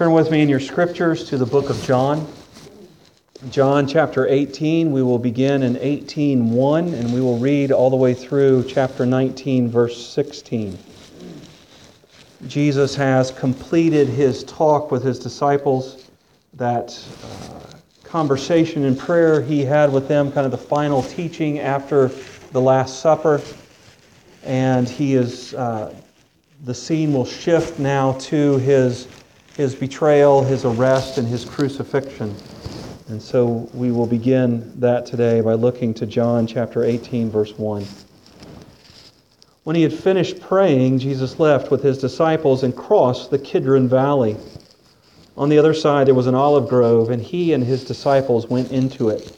Turn 0.00 0.12
with 0.12 0.30
me 0.30 0.40
in 0.40 0.48
your 0.48 0.60
scriptures 0.60 1.24
to 1.24 1.36
the 1.36 1.44
book 1.44 1.68
of 1.68 1.78
John. 1.84 2.26
John 3.50 3.86
chapter 3.86 4.26
18. 4.26 4.92
We 4.92 5.02
will 5.02 5.18
begin 5.18 5.62
in 5.62 5.76
18:1 5.76 6.94
and 6.94 7.12
we 7.12 7.20
will 7.20 7.36
read 7.36 7.70
all 7.70 7.90
the 7.90 7.96
way 7.96 8.14
through 8.14 8.64
chapter 8.66 9.04
19 9.04 9.68
verse 9.68 10.02
16. 10.06 10.78
Jesus 12.46 12.94
has 12.94 13.30
completed 13.30 14.08
his 14.08 14.42
talk 14.44 14.90
with 14.90 15.02
his 15.02 15.18
disciples, 15.18 16.08
that 16.54 16.98
uh, 17.22 17.76
conversation 18.02 18.86
and 18.86 18.98
prayer 18.98 19.42
he 19.42 19.62
had 19.66 19.92
with 19.92 20.08
them, 20.08 20.32
kind 20.32 20.46
of 20.46 20.50
the 20.50 20.56
final 20.56 21.02
teaching 21.02 21.58
after 21.58 22.10
the 22.52 22.60
Last 22.62 23.00
Supper. 23.00 23.42
And 24.44 24.88
he 24.88 25.14
is, 25.14 25.52
uh, 25.52 25.94
the 26.64 26.74
scene 26.74 27.12
will 27.12 27.26
shift 27.26 27.78
now 27.78 28.12
to 28.12 28.56
his 28.60 29.06
his 29.56 29.74
betrayal, 29.74 30.42
his 30.42 30.64
arrest, 30.64 31.18
and 31.18 31.26
his 31.28 31.44
crucifixion. 31.44 32.34
And 33.08 33.20
so 33.20 33.68
we 33.74 33.90
will 33.90 34.06
begin 34.06 34.78
that 34.80 35.06
today 35.06 35.40
by 35.40 35.54
looking 35.54 35.92
to 35.94 36.06
John 36.06 36.46
chapter 36.46 36.84
18, 36.84 37.30
verse 37.30 37.58
1. 37.58 37.86
When 39.64 39.76
he 39.76 39.82
had 39.82 39.92
finished 39.92 40.40
praying, 40.40 41.00
Jesus 41.00 41.38
left 41.38 41.70
with 41.70 41.82
his 41.82 41.98
disciples 41.98 42.62
and 42.62 42.74
crossed 42.74 43.30
the 43.30 43.38
Kidron 43.38 43.88
Valley. 43.88 44.36
On 45.36 45.48
the 45.48 45.58
other 45.58 45.74
side, 45.74 46.06
there 46.06 46.14
was 46.14 46.26
an 46.26 46.34
olive 46.34 46.68
grove, 46.68 47.10
and 47.10 47.22
he 47.22 47.52
and 47.52 47.64
his 47.64 47.84
disciples 47.84 48.48
went 48.48 48.70
into 48.70 49.08
it. 49.08 49.32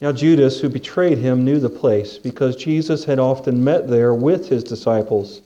Now, 0.00 0.12
Judas, 0.12 0.60
who 0.60 0.68
betrayed 0.68 1.18
him, 1.18 1.44
knew 1.44 1.58
the 1.58 1.68
place 1.68 2.18
because 2.18 2.56
Jesus 2.56 3.04
had 3.04 3.18
often 3.18 3.64
met 3.64 3.88
there 3.88 4.14
with 4.14 4.48
his 4.48 4.62
disciples. 4.64 5.42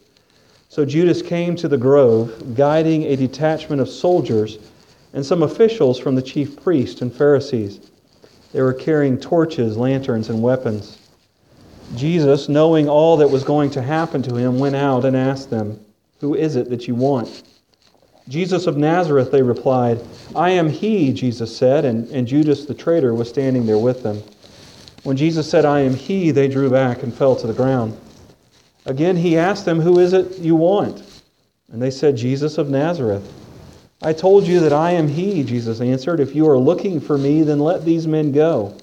So 0.73 0.87
Judas 0.87 1.21
came 1.21 1.55
to 1.57 1.69
the 1.69 1.77
grove, 1.77 2.57
guiding 2.57 3.03
a 3.03 3.15
detachment 3.15 3.83
of 3.83 3.91
soldiers 3.91 4.57
and 5.13 5.23
some 5.23 5.43
officials 5.43 5.99
from 5.99 6.15
the 6.15 6.23
chief 6.23 6.59
priests 6.63 7.02
and 7.02 7.15
Pharisees. 7.15 7.79
They 8.55 8.63
were 8.63 8.73
carrying 8.73 9.21
torches, 9.21 9.77
lanterns, 9.77 10.30
and 10.30 10.43
weapons. 10.43 10.96
Jesus, 11.95 12.49
knowing 12.49 12.88
all 12.88 13.19
that 13.19 13.29
was 13.29 13.45
going 13.45 13.69
to 13.73 13.83
happen 13.83 14.23
to 14.23 14.35
him, 14.35 14.59
went 14.59 14.74
out 14.74 15.05
and 15.05 15.15
asked 15.15 15.51
them, 15.51 15.79
Who 16.21 16.35
is 16.35 16.57
it 16.57 16.71
that 16.71 16.89
you 16.89 16.95
want? 16.95 17.43
Jesus 18.30 18.66
of 18.66 18.79
Nazareth, 18.79 19.30
they 19.30 19.43
replied. 19.43 20.01
I 20.35 20.52
am 20.52 20.71
he, 20.71 21.13
Jesus 21.13 21.55
said, 21.55 21.85
and, 21.85 22.09
and 22.09 22.27
Judas 22.27 22.65
the 22.65 22.73
traitor 22.73 23.13
was 23.13 23.29
standing 23.29 23.66
there 23.66 23.77
with 23.77 24.02
them. 24.02 24.23
When 25.02 25.18
Jesus 25.18 25.51
said, 25.51 25.66
I 25.66 25.80
am 25.80 25.95
he, 25.95 26.30
they 26.30 26.49
drew 26.49 26.71
back 26.71 27.02
and 27.02 27.13
fell 27.13 27.37
to 27.37 27.46
the 27.46 27.52
ground. 27.52 27.95
Again, 28.85 29.16
he 29.16 29.38
asked 29.38 29.65
them, 29.65 29.80
Who 29.80 29.99
is 29.99 30.13
it 30.13 30.38
you 30.38 30.57
want? 30.57 31.02
And 31.73 31.80
they 31.80 31.91
said, 31.91 32.16
Jesus 32.16 32.59
of 32.59 32.69
Nazareth. 32.69 33.33
I 34.02 34.13
told 34.13 34.47
you 34.47 34.59
that 34.61 34.73
I 34.73 34.91
am 34.93 35.09
he, 35.09 35.45
Jesus 35.45 35.80
answered. 35.80 36.19
If 36.19 36.35
you 36.35 36.49
are 36.49 36.59
looking 36.59 37.01
for 37.01 37.16
me, 37.16 37.43
then 37.43 37.61
let 37.61 37.85
these 37.85 38.07
men 38.07 38.33
go. 38.33 38.77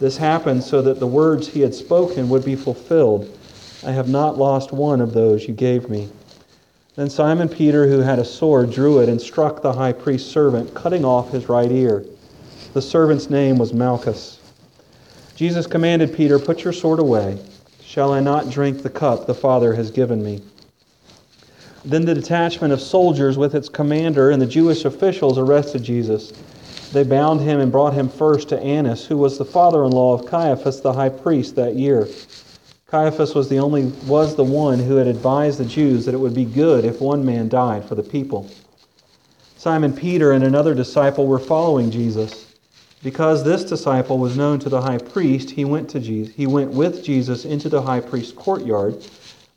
This 0.00 0.16
happened 0.16 0.64
so 0.64 0.80
that 0.80 0.98
the 0.98 1.06
words 1.06 1.48
he 1.48 1.60
had 1.60 1.74
spoken 1.74 2.30
would 2.30 2.44
be 2.44 2.56
fulfilled. 2.56 3.38
I 3.84 3.92
have 3.92 4.08
not 4.08 4.38
lost 4.38 4.72
one 4.72 5.02
of 5.02 5.12
those 5.12 5.46
you 5.46 5.52
gave 5.52 5.90
me. 5.90 6.08
Then 6.96 7.10
Simon 7.10 7.50
Peter, 7.50 7.86
who 7.86 7.98
had 8.00 8.18
a 8.18 8.24
sword, 8.24 8.72
drew 8.72 9.00
it 9.00 9.10
and 9.10 9.20
struck 9.20 9.60
the 9.60 9.74
high 9.74 9.92
priest's 9.92 10.30
servant, 10.30 10.74
cutting 10.74 11.04
off 11.04 11.30
his 11.30 11.48
right 11.48 11.70
ear. 11.70 12.04
The 12.72 12.82
servant's 12.82 13.28
name 13.28 13.58
was 13.58 13.74
Malchus. 13.74 14.40
Jesus 15.36 15.66
commanded 15.66 16.14
Peter, 16.14 16.38
Put 16.38 16.64
your 16.64 16.72
sword 16.72 16.98
away. 16.98 17.38
Shall 17.90 18.12
I 18.12 18.20
not 18.20 18.50
drink 18.50 18.84
the 18.84 18.88
cup 18.88 19.26
the 19.26 19.34
Father 19.34 19.74
has 19.74 19.90
given 19.90 20.22
me? 20.22 20.42
Then 21.84 22.04
the 22.04 22.14
detachment 22.14 22.72
of 22.72 22.80
soldiers 22.80 23.36
with 23.36 23.52
its 23.52 23.68
commander 23.68 24.30
and 24.30 24.40
the 24.40 24.46
Jewish 24.46 24.84
officials 24.84 25.36
arrested 25.38 25.82
Jesus. 25.82 26.32
They 26.92 27.02
bound 27.02 27.40
him 27.40 27.58
and 27.58 27.72
brought 27.72 27.94
him 27.94 28.08
first 28.08 28.48
to 28.50 28.60
Annas, 28.60 29.06
who 29.06 29.16
was 29.16 29.38
the 29.38 29.44
father-in-law 29.44 30.14
of 30.14 30.26
Caiaphas 30.26 30.82
the 30.82 30.92
high 30.92 31.08
priest 31.08 31.56
that 31.56 31.74
year. 31.74 32.06
Caiaphas 32.86 33.34
was 33.34 33.48
the 33.48 33.58
only 33.58 33.86
was 34.06 34.36
the 34.36 34.44
one 34.44 34.78
who 34.78 34.94
had 34.94 35.08
advised 35.08 35.58
the 35.58 35.64
Jews 35.64 36.04
that 36.04 36.14
it 36.14 36.18
would 36.18 36.32
be 36.32 36.44
good 36.44 36.84
if 36.84 37.00
one 37.00 37.24
man 37.24 37.48
died 37.48 37.84
for 37.84 37.96
the 37.96 38.04
people. 38.04 38.48
Simon 39.56 39.92
Peter 39.92 40.30
and 40.30 40.44
another 40.44 40.74
disciple 40.74 41.26
were 41.26 41.40
following 41.40 41.90
Jesus. 41.90 42.49
Because 43.02 43.44
this 43.44 43.64
disciple 43.64 44.18
was 44.18 44.36
known 44.36 44.58
to 44.58 44.68
the 44.68 44.82
high 44.82 44.98
priest, 44.98 45.50
he 45.50 45.64
went 45.64 45.88
to 45.90 46.00
Jesus. 46.00 46.34
He 46.34 46.46
went 46.46 46.72
with 46.72 47.02
Jesus 47.02 47.46
into 47.46 47.70
the 47.70 47.82
high 47.82 48.00
priest's 48.00 48.32
courtyard, 48.32 49.02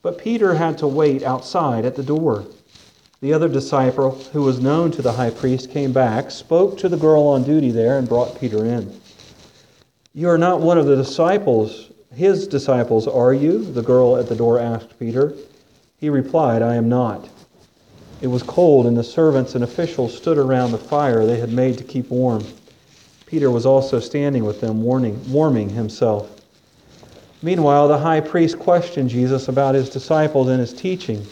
but 0.01 0.17
Peter 0.17 0.53
had 0.53 0.77
to 0.77 0.87
wait 0.87 1.23
outside 1.23 1.83
at 1.83 1.95
the 1.95 2.03
door. 2.03 2.45
The 3.19 3.33
other 3.33 3.49
disciple, 3.49 4.11
who 4.31 4.43
was 4.43 4.61
known 4.61 4.91
to 4.91 5.01
the 5.01 5.13
high 5.13 5.29
priest, 5.29 5.71
came 5.71 5.91
back, 5.91 6.31
spoke 6.31 6.77
to 6.77 6.89
the 6.89 6.97
girl 6.97 7.23
on 7.23 7.43
duty 7.43 7.71
there, 7.71 7.97
and 7.97 8.07
brought 8.07 8.39
Peter 8.39 8.65
in. 8.65 8.99
You 10.13 10.29
are 10.29 10.37
not 10.37 10.61
one 10.61 10.77
of 10.77 10.85
the 10.85 10.95
disciples, 10.95 11.89
his 12.13 12.47
disciples, 12.47 13.07
are 13.07 13.33
you? 13.33 13.63
The 13.63 13.81
girl 13.81 14.17
at 14.17 14.27
the 14.27 14.35
door 14.35 14.59
asked 14.59 14.99
Peter. 14.99 15.33
He 15.97 16.09
replied, 16.09 16.61
I 16.61 16.75
am 16.75 16.87
not. 16.87 17.27
It 18.21 18.27
was 18.27 18.43
cold, 18.43 18.85
and 18.85 18.95
the 18.95 19.03
servants 19.03 19.55
and 19.55 19.63
officials 19.63 20.15
stood 20.15 20.37
around 20.37 20.71
the 20.71 20.77
fire 20.77 21.25
they 21.25 21.39
had 21.39 21.51
made 21.51 21.77
to 21.77 21.83
keep 21.83 22.09
warm. 22.09 22.45
Peter 23.33 23.49
was 23.49 23.65
also 23.65 23.99
standing 23.99 24.45
with 24.45 24.61
them, 24.61 24.83
warning, 24.83 25.19
warming 25.31 25.67
himself. 25.67 26.39
Meanwhile, 27.41 27.87
the 27.87 27.97
high 27.97 28.19
priest 28.19 28.59
questioned 28.59 29.09
Jesus 29.09 29.47
about 29.47 29.73
his 29.73 29.89
disciples 29.89 30.49
and 30.49 30.59
his 30.59 30.71
teaching. 30.71 31.25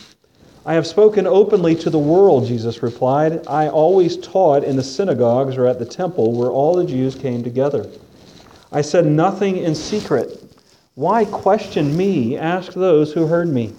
I 0.66 0.74
have 0.74 0.88
spoken 0.88 1.28
openly 1.28 1.76
to 1.76 1.92
the 1.92 2.00
world, 2.00 2.48
Jesus 2.48 2.82
replied. 2.82 3.46
I 3.46 3.70
always 3.70 4.18
taught 4.18 4.64
in 4.64 4.78
the 4.78 4.84
synagogues 4.84 5.58
or 5.58 5.68
at 5.68 5.78
the 5.78 5.86
temple 5.86 6.32
where 6.32 6.50
all 6.50 6.76
the 6.76 6.86
Jews 6.86 7.14
came 7.14 7.44
together. 7.44 7.88
I 8.72 8.82
said 8.82 9.06
nothing 9.06 9.58
in 9.58 9.76
secret. 9.76 10.44
Why 10.96 11.26
question 11.26 11.96
me? 11.96 12.36
Ask 12.36 12.74
those 12.74 13.14
who 13.14 13.28
heard 13.28 13.48
me. 13.48 13.76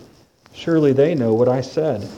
Surely 0.55 0.93
they 0.93 1.17
know 1.17 1.35
what 1.35 1.49
I 1.49 1.61
said. 1.61 2.09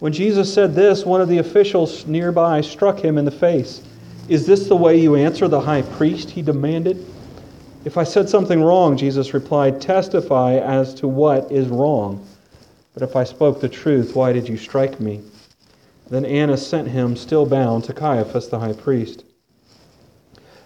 When 0.00 0.12
Jesus 0.12 0.52
said 0.52 0.74
this, 0.74 1.06
one 1.06 1.20
of 1.20 1.28
the 1.28 1.38
officials 1.38 2.04
nearby 2.04 2.62
struck 2.62 2.98
him 2.98 3.16
in 3.16 3.24
the 3.24 3.30
face. 3.30 3.85
Is 4.28 4.44
this 4.44 4.66
the 4.66 4.76
way 4.76 4.98
you 4.98 5.14
answer 5.14 5.46
the 5.46 5.60
high 5.60 5.82
priest? 5.82 6.30
He 6.30 6.42
demanded. 6.42 7.06
If 7.84 7.96
I 7.96 8.02
said 8.02 8.28
something 8.28 8.60
wrong, 8.60 8.96
Jesus 8.96 9.32
replied, 9.32 9.80
testify 9.80 10.54
as 10.54 10.92
to 10.94 11.06
what 11.06 11.52
is 11.52 11.68
wrong. 11.68 12.26
But 12.92 13.04
if 13.04 13.14
I 13.14 13.22
spoke 13.22 13.60
the 13.60 13.68
truth, 13.68 14.16
why 14.16 14.32
did 14.32 14.48
you 14.48 14.56
strike 14.56 14.98
me? 14.98 15.22
Then 16.10 16.24
Annas 16.24 16.66
sent 16.66 16.88
him, 16.88 17.14
still 17.14 17.46
bound, 17.46 17.84
to 17.84 17.92
Caiaphas 17.92 18.48
the 18.48 18.58
high 18.58 18.72
priest. 18.72 19.24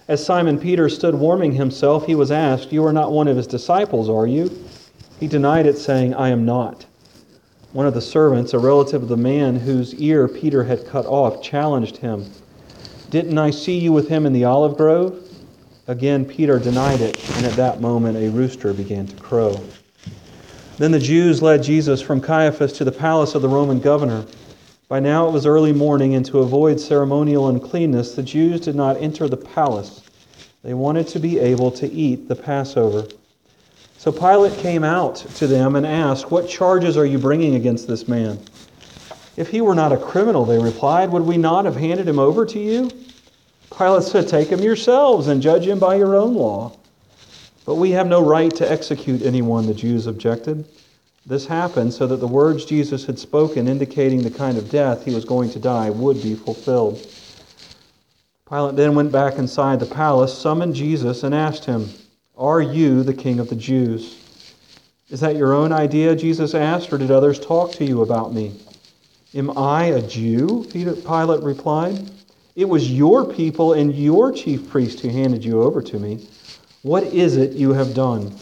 As 0.09 0.25
Simon 0.25 0.59
Peter 0.59 0.89
stood 0.89 1.15
warming 1.15 1.53
himself, 1.53 2.07
he 2.07 2.15
was 2.15 2.31
asked, 2.31 2.73
You 2.73 2.85
are 2.87 2.93
not 2.93 3.13
one 3.13 3.29
of 3.29 3.37
his 3.37 3.47
disciples, 3.47 4.09
are 4.09 4.27
you? 4.27 4.51
He 5.19 5.27
denied 5.27 5.67
it, 5.67 5.77
saying, 5.77 6.15
I 6.15 6.31
am 6.31 6.47
not. 6.47 6.87
One 7.73 7.87
of 7.87 7.95
the 7.95 8.01
servants, 8.01 8.55
a 8.55 8.59
relative 8.59 9.03
of 9.03 9.09
the 9.09 9.17
man 9.17 9.57
whose 9.57 9.95
ear 9.97 10.27
Peter 10.29 10.65
had 10.65 10.87
cut 10.87 11.05
off, 11.05 11.43
challenged 11.43 11.99
him. 11.99 12.25
Didn't 13.11 13.39
I 13.39 13.51
see 13.51 13.77
you 13.77 13.93
with 13.93 14.09
him 14.09 14.25
in 14.25 14.33
the 14.33 14.45
olive 14.45 14.77
grove? 14.77 15.21
Again, 15.89 16.25
Peter 16.25 16.61
denied 16.61 17.01
it, 17.01 17.19
and 17.35 17.45
at 17.45 17.57
that 17.57 17.81
moment 17.81 18.17
a 18.17 18.31
rooster 18.31 18.73
began 18.73 19.09
to 19.09 19.17
crow. 19.17 19.61
Then 20.79 20.93
the 20.93 21.01
Jews 21.01 21.43
led 21.43 21.65
Jesus 21.65 22.01
from 22.01 22.21
Caiaphas 22.21 22.73
to 22.75 22.85
the 22.85 22.93
palace 22.93 23.35
of 23.35 23.43
the 23.43 23.49
Roman 23.49 23.81
governor. 23.81 24.27
By 24.89 25.01
now 25.01 25.27
it 25.27 25.33
was 25.33 25.45
early 25.45 25.73
morning, 25.73 26.15
and 26.15 26.25
to 26.27 26.39
avoid 26.39 26.79
ceremonial 26.79 27.49
uncleanness, 27.49 28.15
the 28.15 28.23
Jews 28.23 28.61
did 28.61 28.77
not 28.77 28.97
enter 28.99 29.27
the 29.27 29.37
palace. 29.37 30.05
They 30.63 30.75
wanted 30.75 31.09
to 31.09 31.19
be 31.19 31.41
able 31.41 31.73
to 31.73 31.91
eat 31.91 32.29
the 32.29 32.37
Passover. 32.37 33.09
So 33.99 34.13
Pilate 34.13 34.57
came 34.59 34.85
out 34.85 35.17
to 35.35 35.49
them 35.49 35.75
and 35.75 35.85
asked, 35.85 36.31
What 36.31 36.49
charges 36.49 36.97
are 36.97 37.07
you 37.07 37.19
bringing 37.19 37.57
against 37.57 37.89
this 37.89 38.07
man? 38.07 38.39
If 39.37 39.49
he 39.49 39.61
were 39.61 39.75
not 39.75 39.93
a 39.93 39.97
criminal, 39.97 40.45
they 40.45 40.59
replied, 40.59 41.11
would 41.11 41.23
we 41.23 41.37
not 41.37 41.65
have 41.65 41.77
handed 41.77 42.09
him 42.09 42.19
over 42.19 42.45
to 42.47 42.59
you? 42.59 42.91
Pilate 43.77 44.03
said, 44.03 44.29
Take 44.29 44.49
him 44.49 44.61
yourselves 44.61 45.29
and 45.29 45.41
judge 45.41 45.67
him 45.67 45.79
by 45.79 45.95
your 45.95 46.17
own 46.17 46.35
law. 46.35 46.77
But 47.65 47.77
we 47.77 47.93
have 47.93 48.07
no 48.07 48.23
right 48.25 48.55
to 48.57 48.71
execute 48.71 49.23
anyone, 49.23 49.67
the 49.67 49.75
Jews 49.75 50.07
objected. 50.07 50.65
This 51.25 51.47
happened 51.47 51.95
so 51.95 52.07
that 52.07 52.17
the 52.17 52.27
words 52.27 52.65
Jesus 52.65 53.07
had 53.07 53.19
spoken, 53.19 53.69
indicating 53.69 54.23
the 54.23 54.31
kind 54.31 54.59
of 54.59 54.71
death 54.71 55.05
he 55.05 55.15
was 55.15 55.25
going 55.25 55.51
to 55.51 55.59
die, 55.59 55.91
would 55.91 56.23
be 56.23 56.35
fulfilled. 56.35 57.07
Pilate 58.49 58.75
then 58.75 58.97
went 58.97 59.13
back 59.13 59.39
inside 59.39 59.79
the 59.79 59.87
palace, 59.87 60.37
summoned 60.37 60.75
Jesus, 60.75 61.23
and 61.23 61.35
asked 61.35 61.67
him, 61.67 61.89
Are 62.37 62.61
you 62.61 63.05
the 63.05 63.15
king 63.15 63.39
of 63.39 63.49
the 63.49 63.55
Jews? 63.55 64.17
Is 65.11 65.21
that 65.21 65.37
your 65.37 65.53
own 65.53 65.73
idea, 65.73 66.17
Jesus 66.17 66.55
asked, 66.55 66.93
or 66.93 66.99
did 66.99 67.11
others 67.11 67.39
talk 67.39 67.73
to 67.73 67.85
you 67.85 68.03
about 68.03 68.35
me? 68.35 68.53
Am 69.35 69.57
I 69.57 69.85
a 69.87 70.03
Jew? 70.03 70.67
Pilate 70.73 71.43
replied. 71.43 72.11
It 72.57 72.69
was 72.69 72.93
your 72.93 73.25
people 73.25 73.73
and 73.75 73.95
your 73.95 74.33
chief 74.33 74.69
priest 74.69 75.01
who 75.01 75.09
handed 75.09 75.45
you 75.45 75.63
over 75.63 75.81
to 75.83 75.99
me. 75.99 76.27
What 76.83 77.05
is 77.05 77.37
it 77.37 77.53
you 77.53 77.73
have 77.73 77.95
done? 77.95 78.39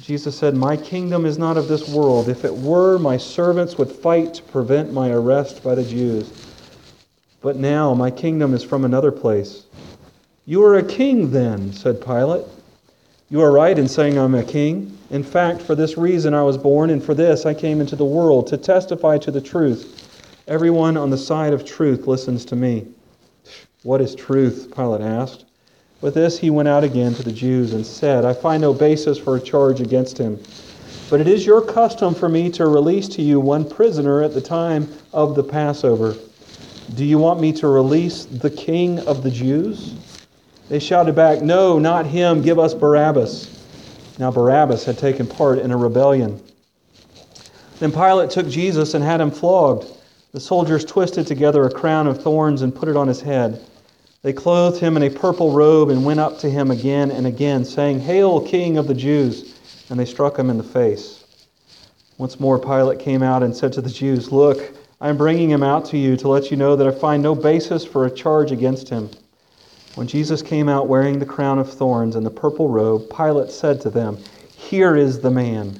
Jesus 0.00 0.36
said, 0.36 0.54
My 0.54 0.76
kingdom 0.76 1.24
is 1.24 1.38
not 1.38 1.56
of 1.56 1.68
this 1.68 1.86
world. 1.88 2.28
If 2.28 2.44
it 2.44 2.54
were, 2.54 2.98
my 2.98 3.16
servants 3.16 3.78
would 3.78 3.92
fight 3.92 4.34
to 4.34 4.42
prevent 4.42 4.92
my 4.92 5.10
arrest 5.10 5.62
by 5.62 5.74
the 5.76 5.84
Jews. 5.84 6.30
but 7.40 7.56
now 7.56 7.94
my 7.94 8.10
kingdom 8.10 8.54
is 8.54 8.62
from 8.62 8.84
another 8.84 9.12
place. 9.12 9.64
You 10.46 10.62
are 10.64 10.76
a 10.76 10.82
king, 10.82 11.30
then, 11.30 11.72
said 11.72 12.04
Pilate. 12.04 12.44
You 13.32 13.40
are 13.40 13.50
right 13.50 13.78
in 13.78 13.88
saying 13.88 14.18
I'm 14.18 14.34
a 14.34 14.44
king. 14.44 14.94
In 15.08 15.22
fact, 15.22 15.62
for 15.62 15.74
this 15.74 15.96
reason 15.96 16.34
I 16.34 16.42
was 16.42 16.58
born, 16.58 16.90
and 16.90 17.02
for 17.02 17.14
this 17.14 17.46
I 17.46 17.54
came 17.54 17.80
into 17.80 17.96
the 17.96 18.04
world, 18.04 18.46
to 18.48 18.58
testify 18.58 19.16
to 19.16 19.30
the 19.30 19.40
truth. 19.40 20.42
Everyone 20.46 20.98
on 20.98 21.08
the 21.08 21.16
side 21.16 21.54
of 21.54 21.64
truth 21.64 22.06
listens 22.06 22.44
to 22.44 22.56
me. 22.56 22.86
What 23.84 24.02
is 24.02 24.14
truth? 24.14 24.70
Pilate 24.76 25.00
asked. 25.00 25.46
With 26.02 26.12
this, 26.12 26.38
he 26.38 26.50
went 26.50 26.68
out 26.68 26.84
again 26.84 27.14
to 27.14 27.22
the 27.22 27.32
Jews 27.32 27.72
and 27.72 27.86
said, 27.86 28.26
I 28.26 28.34
find 28.34 28.60
no 28.60 28.74
basis 28.74 29.16
for 29.16 29.34
a 29.34 29.40
charge 29.40 29.80
against 29.80 30.18
him. 30.18 30.38
But 31.08 31.22
it 31.22 31.26
is 31.26 31.46
your 31.46 31.62
custom 31.62 32.14
for 32.14 32.28
me 32.28 32.50
to 32.50 32.66
release 32.66 33.08
to 33.08 33.22
you 33.22 33.40
one 33.40 33.66
prisoner 33.66 34.22
at 34.22 34.34
the 34.34 34.42
time 34.42 34.92
of 35.14 35.36
the 35.36 35.42
Passover. 35.42 36.16
Do 36.96 37.06
you 37.06 37.16
want 37.16 37.40
me 37.40 37.54
to 37.54 37.68
release 37.68 38.26
the 38.26 38.50
king 38.50 38.98
of 38.98 39.22
the 39.22 39.30
Jews? 39.30 39.94
They 40.72 40.78
shouted 40.78 41.14
back, 41.14 41.42
No, 41.42 41.78
not 41.78 42.06
him. 42.06 42.40
Give 42.40 42.58
us 42.58 42.72
Barabbas. 42.72 44.16
Now, 44.18 44.30
Barabbas 44.30 44.86
had 44.86 44.96
taken 44.96 45.26
part 45.26 45.58
in 45.58 45.70
a 45.70 45.76
rebellion. 45.76 46.42
Then 47.78 47.92
Pilate 47.92 48.30
took 48.30 48.48
Jesus 48.48 48.94
and 48.94 49.04
had 49.04 49.20
him 49.20 49.30
flogged. 49.30 49.86
The 50.32 50.40
soldiers 50.40 50.86
twisted 50.86 51.26
together 51.26 51.66
a 51.66 51.70
crown 51.70 52.06
of 52.06 52.22
thorns 52.22 52.62
and 52.62 52.74
put 52.74 52.88
it 52.88 52.96
on 52.96 53.06
his 53.06 53.20
head. 53.20 53.62
They 54.22 54.32
clothed 54.32 54.80
him 54.80 54.96
in 54.96 55.02
a 55.02 55.10
purple 55.10 55.52
robe 55.52 55.90
and 55.90 56.06
went 56.06 56.20
up 56.20 56.38
to 56.38 56.48
him 56.48 56.70
again 56.70 57.10
and 57.10 57.26
again, 57.26 57.66
saying, 57.66 58.00
Hail, 58.00 58.40
King 58.40 58.78
of 58.78 58.86
the 58.86 58.94
Jews! 58.94 59.54
And 59.90 60.00
they 60.00 60.06
struck 60.06 60.38
him 60.38 60.48
in 60.48 60.56
the 60.56 60.64
face. 60.64 61.22
Once 62.16 62.40
more, 62.40 62.58
Pilate 62.58 62.98
came 62.98 63.22
out 63.22 63.42
and 63.42 63.54
said 63.54 63.74
to 63.74 63.82
the 63.82 63.90
Jews, 63.90 64.32
Look, 64.32 64.72
I 65.02 65.10
am 65.10 65.18
bringing 65.18 65.50
him 65.50 65.62
out 65.62 65.84
to 65.86 65.98
you 65.98 66.16
to 66.16 66.28
let 66.28 66.50
you 66.50 66.56
know 66.56 66.76
that 66.76 66.86
I 66.86 66.92
find 66.92 67.22
no 67.22 67.34
basis 67.34 67.84
for 67.84 68.06
a 68.06 68.10
charge 68.10 68.52
against 68.52 68.88
him. 68.88 69.10
When 69.94 70.06
Jesus 70.06 70.40
came 70.40 70.70
out 70.70 70.88
wearing 70.88 71.18
the 71.18 71.26
crown 71.26 71.58
of 71.58 71.70
thorns 71.70 72.16
and 72.16 72.24
the 72.24 72.30
purple 72.30 72.68
robe, 72.68 73.14
Pilate 73.14 73.50
said 73.50 73.80
to 73.82 73.90
them, 73.90 74.16
Here 74.56 74.96
is 74.96 75.20
the 75.20 75.30
man. 75.30 75.78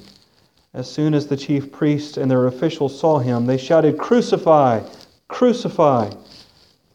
As 0.75 0.91
soon 0.91 1.15
as 1.15 1.27
the 1.27 1.37
chief 1.37 1.73
priests 1.73 2.19
and 2.19 2.31
their 2.31 2.47
officials 2.47 2.99
saw 2.99 3.21
him, 3.21 3.47
they 3.47 3.57
shouted, 3.57 3.99
Crucify! 3.99 4.83
Crucify! 5.29 6.11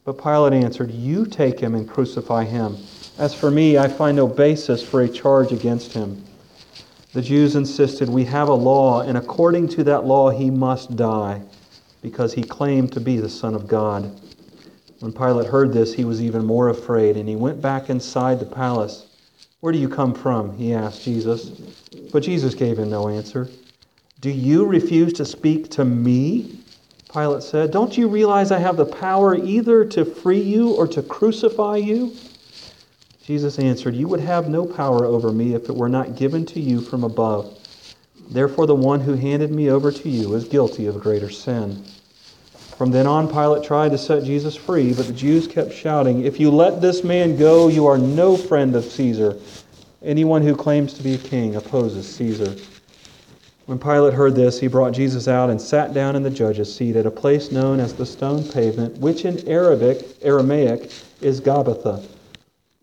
But 0.05 0.21
Pilate 0.21 0.53
answered, 0.53 0.91
You 0.91 1.25
take 1.25 1.59
him 1.59 1.73
and 1.73 1.89
crucify 1.89 2.43
him. 2.43 2.77
As 3.17 3.33
for 3.33 3.49
me, 3.49 3.79
I 3.79 3.87
find 3.87 4.15
no 4.15 4.27
basis 4.27 4.83
for 4.83 5.01
a 5.01 5.09
charge 5.09 5.51
against 5.51 5.93
him. 5.93 6.23
The 7.13 7.23
Jews 7.23 7.55
insisted, 7.55 8.09
We 8.09 8.25
have 8.25 8.47
a 8.47 8.53
law, 8.53 9.01
and 9.01 9.17
according 9.17 9.69
to 9.69 9.83
that 9.85 10.05
law 10.05 10.29
he 10.29 10.51
must 10.51 10.95
die, 10.95 11.41
because 12.03 12.33
he 12.33 12.43
claimed 12.43 12.91
to 12.93 12.99
be 12.99 13.17
the 13.17 13.29
Son 13.29 13.55
of 13.55 13.67
God. 13.67 14.15
When 14.99 15.11
Pilate 15.11 15.47
heard 15.47 15.73
this, 15.73 15.93
he 15.93 16.05
was 16.05 16.21
even 16.21 16.45
more 16.45 16.69
afraid, 16.69 17.17
and 17.17 17.29
he 17.29 17.35
went 17.35 17.61
back 17.61 17.89
inside 17.89 18.39
the 18.39 18.45
palace. 18.45 19.05
Where 19.59 19.73
do 19.73 19.79
you 19.79 19.89
come 19.89 20.13
from? 20.13 20.57
he 20.57 20.73
asked 20.73 21.03
Jesus. 21.03 21.49
But 22.11 22.23
Jesus 22.23 22.55
gave 22.55 22.79
him 22.79 22.89
no 22.89 23.07
answer. 23.07 23.47
Do 24.21 24.31
you 24.31 24.65
refuse 24.65 25.13
to 25.13 25.25
speak 25.25 25.69
to 25.71 25.85
me? 25.85 26.59
Pilate 27.11 27.43
said. 27.43 27.71
Don't 27.71 27.97
you 27.97 28.07
realize 28.07 28.51
I 28.51 28.59
have 28.59 28.77
the 28.77 28.85
power 28.85 29.35
either 29.35 29.85
to 29.85 30.03
free 30.03 30.41
you 30.41 30.71
or 30.71 30.87
to 30.87 31.01
crucify 31.01 31.77
you? 31.77 32.15
Jesus 33.23 33.59
answered, 33.59 33.95
You 33.95 34.07
would 34.07 34.19
have 34.19 34.49
no 34.49 34.65
power 34.65 35.05
over 35.05 35.31
me 35.31 35.53
if 35.53 35.69
it 35.69 35.75
were 35.75 35.89
not 35.89 36.15
given 36.15 36.45
to 36.47 36.59
you 36.59 36.81
from 36.81 37.03
above. 37.03 37.57
Therefore, 38.29 38.65
the 38.65 38.75
one 38.75 39.01
who 39.01 39.13
handed 39.13 39.51
me 39.51 39.69
over 39.69 39.91
to 39.91 40.09
you 40.09 40.33
is 40.33 40.45
guilty 40.45 40.85
of 40.87 40.99
greater 40.99 41.29
sin. 41.29 41.83
From 42.77 42.91
then 42.91 43.07
on, 43.07 43.27
Pilate 43.27 43.63
tried 43.63 43.89
to 43.89 43.97
set 43.97 44.23
Jesus 44.23 44.55
free, 44.55 44.93
but 44.93 45.07
the 45.07 45.13
Jews 45.13 45.47
kept 45.47 45.73
shouting, 45.73 46.23
If 46.23 46.39
you 46.39 46.51
let 46.51 46.79
this 46.79 47.03
man 47.03 47.35
go, 47.35 47.69
you 47.69 47.87
are 47.87 47.97
no 47.97 48.37
friend 48.37 48.75
of 48.75 48.85
Caesar. 48.85 49.35
Anyone 50.03 50.43
who 50.43 50.55
claims 50.55 50.93
to 50.93 51.01
be 51.01 51.15
a 51.15 51.17
king 51.17 51.55
opposes 51.55 52.07
Caesar. 52.15 52.55
When 53.65 53.79
Pilate 53.79 54.13
heard 54.13 54.35
this, 54.35 54.59
he 54.59 54.67
brought 54.67 54.93
Jesus 54.93 55.27
out 55.27 55.49
and 55.49 55.59
sat 55.59 55.95
down 55.95 56.15
in 56.15 56.21
the 56.21 56.29
judge's 56.29 56.73
seat 56.73 56.95
at 56.95 57.07
a 57.07 57.11
place 57.11 57.51
known 57.51 57.79
as 57.79 57.95
the 57.95 58.05
stone 58.05 58.47
pavement, 58.47 58.95
which 58.99 59.25
in 59.25 59.45
Arabic, 59.49 60.05
Aramaic 60.21 60.91
is 61.19 61.41
Gabbatha. 61.41 62.05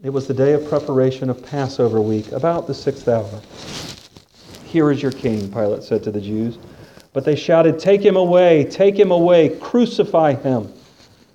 It 0.03 0.11
was 0.11 0.27
the 0.27 0.35
day 0.35 0.55
of 0.55 0.69
preparation 0.69 1.31
of 1.31 1.41
Passover 1.47 2.01
week, 2.01 2.33
about 2.33 2.67
the 2.67 2.75
sixth 2.75 3.07
hour. 3.07 3.41
Here 4.65 4.91
is 4.91 5.01
your 5.01 5.13
king, 5.13 5.53
Pilate 5.53 5.85
said 5.85 6.03
to 6.03 6.11
the 6.11 6.21
Jews. 6.21 6.59
But 7.15 7.25
they 7.25 7.37
shouted, 7.37 7.79
Take 7.79 8.03
him 8.03 8.17
away, 8.17 8.65
take 8.65 8.99
him 8.99 9.13
away, 9.13 9.49
crucify 9.61 10.35
him. 10.35 10.71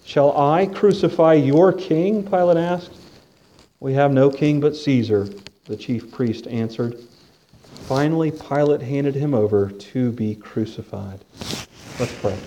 Shall 0.04 0.38
I 0.38 0.66
crucify 0.68 1.34
your 1.36 1.72
king? 1.72 2.24
Pilate 2.24 2.58
asked. 2.58 2.92
We 3.80 3.94
have 3.94 4.12
no 4.12 4.30
king 4.30 4.60
but 4.60 4.76
Caesar, 4.76 5.30
the 5.66 5.78
chief 5.78 6.12
priest 6.12 6.48
answered. 6.48 7.00
Finally, 7.88 8.32
Pilate 8.32 8.82
handed 8.82 9.16
him 9.16 9.34
over 9.34 9.72
to 9.72 10.12
be 10.12 10.36
crucified. 10.36 11.24
Let's 11.98 12.14
pray. 12.20 12.38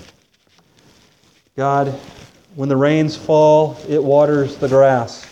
God, 1.56 1.88
when 2.54 2.68
the 2.68 2.76
rains 2.76 3.16
fall, 3.16 3.78
it 3.88 4.02
waters 4.02 4.56
the 4.56 4.68
grass, 4.68 5.26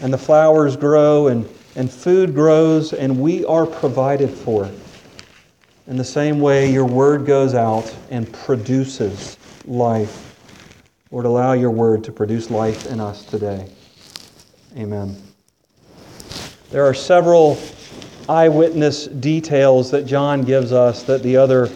and 0.00 0.12
the 0.12 0.18
flowers 0.18 0.76
grow, 0.76 1.28
and, 1.28 1.48
and 1.76 1.88
food 1.88 2.34
grows, 2.34 2.92
and 2.92 3.20
we 3.20 3.44
are 3.44 3.64
provided 3.64 4.30
for. 4.30 4.68
In 5.88 5.96
the 5.96 6.04
same 6.04 6.38
way, 6.38 6.70
your 6.70 6.84
word 6.84 7.24
goes 7.24 7.54
out 7.54 7.96
and 8.10 8.30
produces 8.30 9.38
life. 9.64 10.36
Lord, 11.10 11.24
allow 11.24 11.54
your 11.54 11.70
word 11.70 12.04
to 12.04 12.12
produce 12.12 12.50
life 12.50 12.92
in 12.92 13.00
us 13.00 13.24
today. 13.24 13.70
Amen. 14.76 15.16
There 16.70 16.84
are 16.84 16.92
several 16.92 17.58
eyewitness 18.28 19.06
details 19.06 19.90
that 19.90 20.04
John 20.04 20.42
gives 20.42 20.72
us 20.72 21.04
that 21.04 21.22
the 21.22 21.38
other 21.38 21.70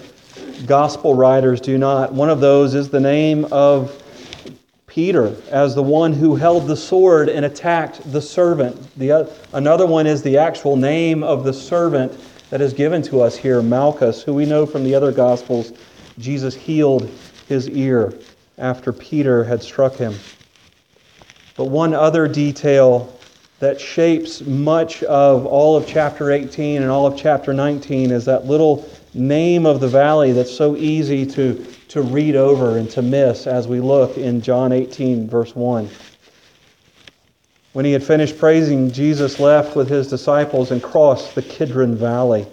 gospel 0.66 1.14
writers 1.14 1.58
do 1.58 1.78
not. 1.78 2.12
One 2.12 2.28
of 2.28 2.40
those 2.40 2.74
is 2.74 2.90
the 2.90 3.00
name 3.00 3.46
of 3.46 3.98
Peter 4.86 5.34
as 5.50 5.74
the 5.74 5.82
one 5.82 6.12
who 6.12 6.36
held 6.36 6.66
the 6.66 6.76
sword 6.76 7.30
and 7.30 7.46
attacked 7.46 8.12
the 8.12 8.20
servant. 8.20 8.94
The, 8.98 9.32
another 9.54 9.86
one 9.86 10.06
is 10.06 10.22
the 10.22 10.36
actual 10.36 10.76
name 10.76 11.22
of 11.22 11.44
the 11.44 11.54
servant 11.54 12.12
that 12.52 12.60
is 12.60 12.74
given 12.74 13.00
to 13.00 13.22
us 13.22 13.34
here, 13.34 13.62
Malchus, 13.62 14.22
who 14.22 14.34
we 14.34 14.44
know 14.44 14.66
from 14.66 14.84
the 14.84 14.94
other 14.94 15.10
Gospels, 15.10 15.72
Jesus 16.18 16.54
healed 16.54 17.10
his 17.48 17.66
ear 17.70 18.12
after 18.58 18.92
Peter 18.92 19.42
had 19.42 19.62
struck 19.62 19.94
him. 19.94 20.14
But 21.56 21.64
one 21.70 21.94
other 21.94 22.28
detail 22.28 23.18
that 23.60 23.80
shapes 23.80 24.42
much 24.42 25.02
of 25.04 25.46
all 25.46 25.78
of 25.78 25.86
chapter 25.86 26.30
18 26.30 26.82
and 26.82 26.90
all 26.90 27.06
of 27.06 27.16
chapter 27.16 27.54
19 27.54 28.10
is 28.10 28.26
that 28.26 28.44
little 28.44 28.86
name 29.14 29.64
of 29.64 29.80
the 29.80 29.88
valley 29.88 30.32
that's 30.32 30.54
so 30.54 30.76
easy 30.76 31.24
to, 31.24 31.54
to 31.88 32.02
read 32.02 32.36
over 32.36 32.76
and 32.76 32.90
to 32.90 33.00
miss 33.00 33.46
as 33.46 33.66
we 33.66 33.80
look 33.80 34.18
in 34.18 34.42
John 34.42 34.72
18, 34.72 35.26
verse 35.26 35.56
1. 35.56 35.88
When 37.72 37.86
he 37.86 37.92
had 37.92 38.04
finished 38.04 38.38
praising, 38.38 38.90
Jesus 38.90 39.40
left 39.40 39.76
with 39.76 39.88
his 39.88 40.06
disciples 40.06 40.70
and 40.70 40.82
crossed 40.82 41.34
the 41.34 41.40
Kidron 41.40 41.96
Valley. 41.96 42.46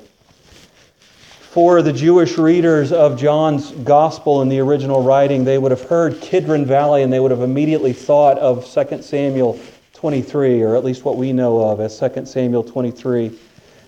For 1.52 1.82
the 1.82 1.92
Jewish 1.92 2.38
readers 2.38 2.94
of 2.94 3.20
John's 3.20 3.72
gospel 3.72 4.42
in 4.42 4.48
the 4.48 4.60
original 4.60 5.04
writing, 5.04 5.44
they 5.44 5.58
would 5.58 5.72
have 5.72 5.82
heard 5.82 6.22
Kidron 6.22 6.66
Valley 6.66 7.04
and 7.04 7.12
they 7.12 7.20
would 7.20 7.32
have 7.32 7.42
immediately 7.42 7.92
thought 7.92 8.38
of 8.38 8.66
2 8.66 9.02
Samuel 9.02 9.60
23, 9.94 10.62
or 10.62 10.78
at 10.78 10.86
least 10.86 11.04
what 11.04 11.18
we 11.18 11.34
know 11.34 11.60
of 11.60 11.82
as 11.82 12.00
2 12.00 12.26
Samuel 12.26 12.64
23, 12.64 13.38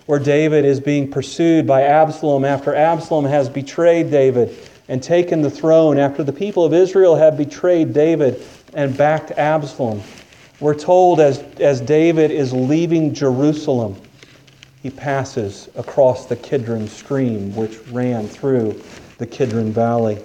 where 0.04 0.18
David 0.18 0.66
is 0.66 0.80
being 0.80 1.10
pursued 1.10 1.66
by 1.66 1.84
Absalom 1.84 2.44
after 2.44 2.74
Absalom 2.74 3.24
has 3.24 3.48
betrayed 3.48 4.10
David 4.10 4.54
and 4.88 5.02
taken 5.02 5.40
the 5.40 5.50
throne, 5.50 5.96
after 5.96 6.22
the 6.22 6.32
people 6.32 6.66
of 6.66 6.74
Israel 6.74 7.16
have 7.16 7.38
betrayed 7.38 7.94
David 7.94 8.42
and 8.74 8.94
backed 8.94 9.30
Absalom. 9.30 10.02
We're 10.62 10.74
told 10.74 11.18
as, 11.18 11.40
as 11.58 11.80
David 11.80 12.30
is 12.30 12.52
leaving 12.52 13.12
Jerusalem, 13.12 14.00
he 14.80 14.90
passes 14.90 15.68
across 15.74 16.26
the 16.26 16.36
Kidron 16.36 16.86
stream, 16.86 17.52
which 17.56 17.80
ran 17.88 18.28
through 18.28 18.80
the 19.18 19.26
Kidron 19.26 19.72
Valley. 19.72 20.22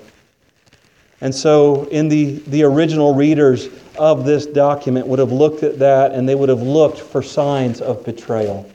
And 1.22 1.34
so, 1.34 1.86
in 1.86 2.08
the, 2.08 2.34
the 2.46 2.62
original 2.62 3.16
readers 3.16 3.70
of 3.98 4.26
this 4.26 4.46
document 4.46 5.08
would 5.08 5.18
have 5.18 5.32
looked 5.32 5.64
at 5.64 5.80
that 5.80 6.12
and 6.12 6.30
they 6.30 6.36
would 6.36 6.50
have 6.50 6.62
looked 6.62 7.00
for 7.00 7.24
signs 7.24 7.82
of 7.82 8.06
betrayal. 8.06 8.72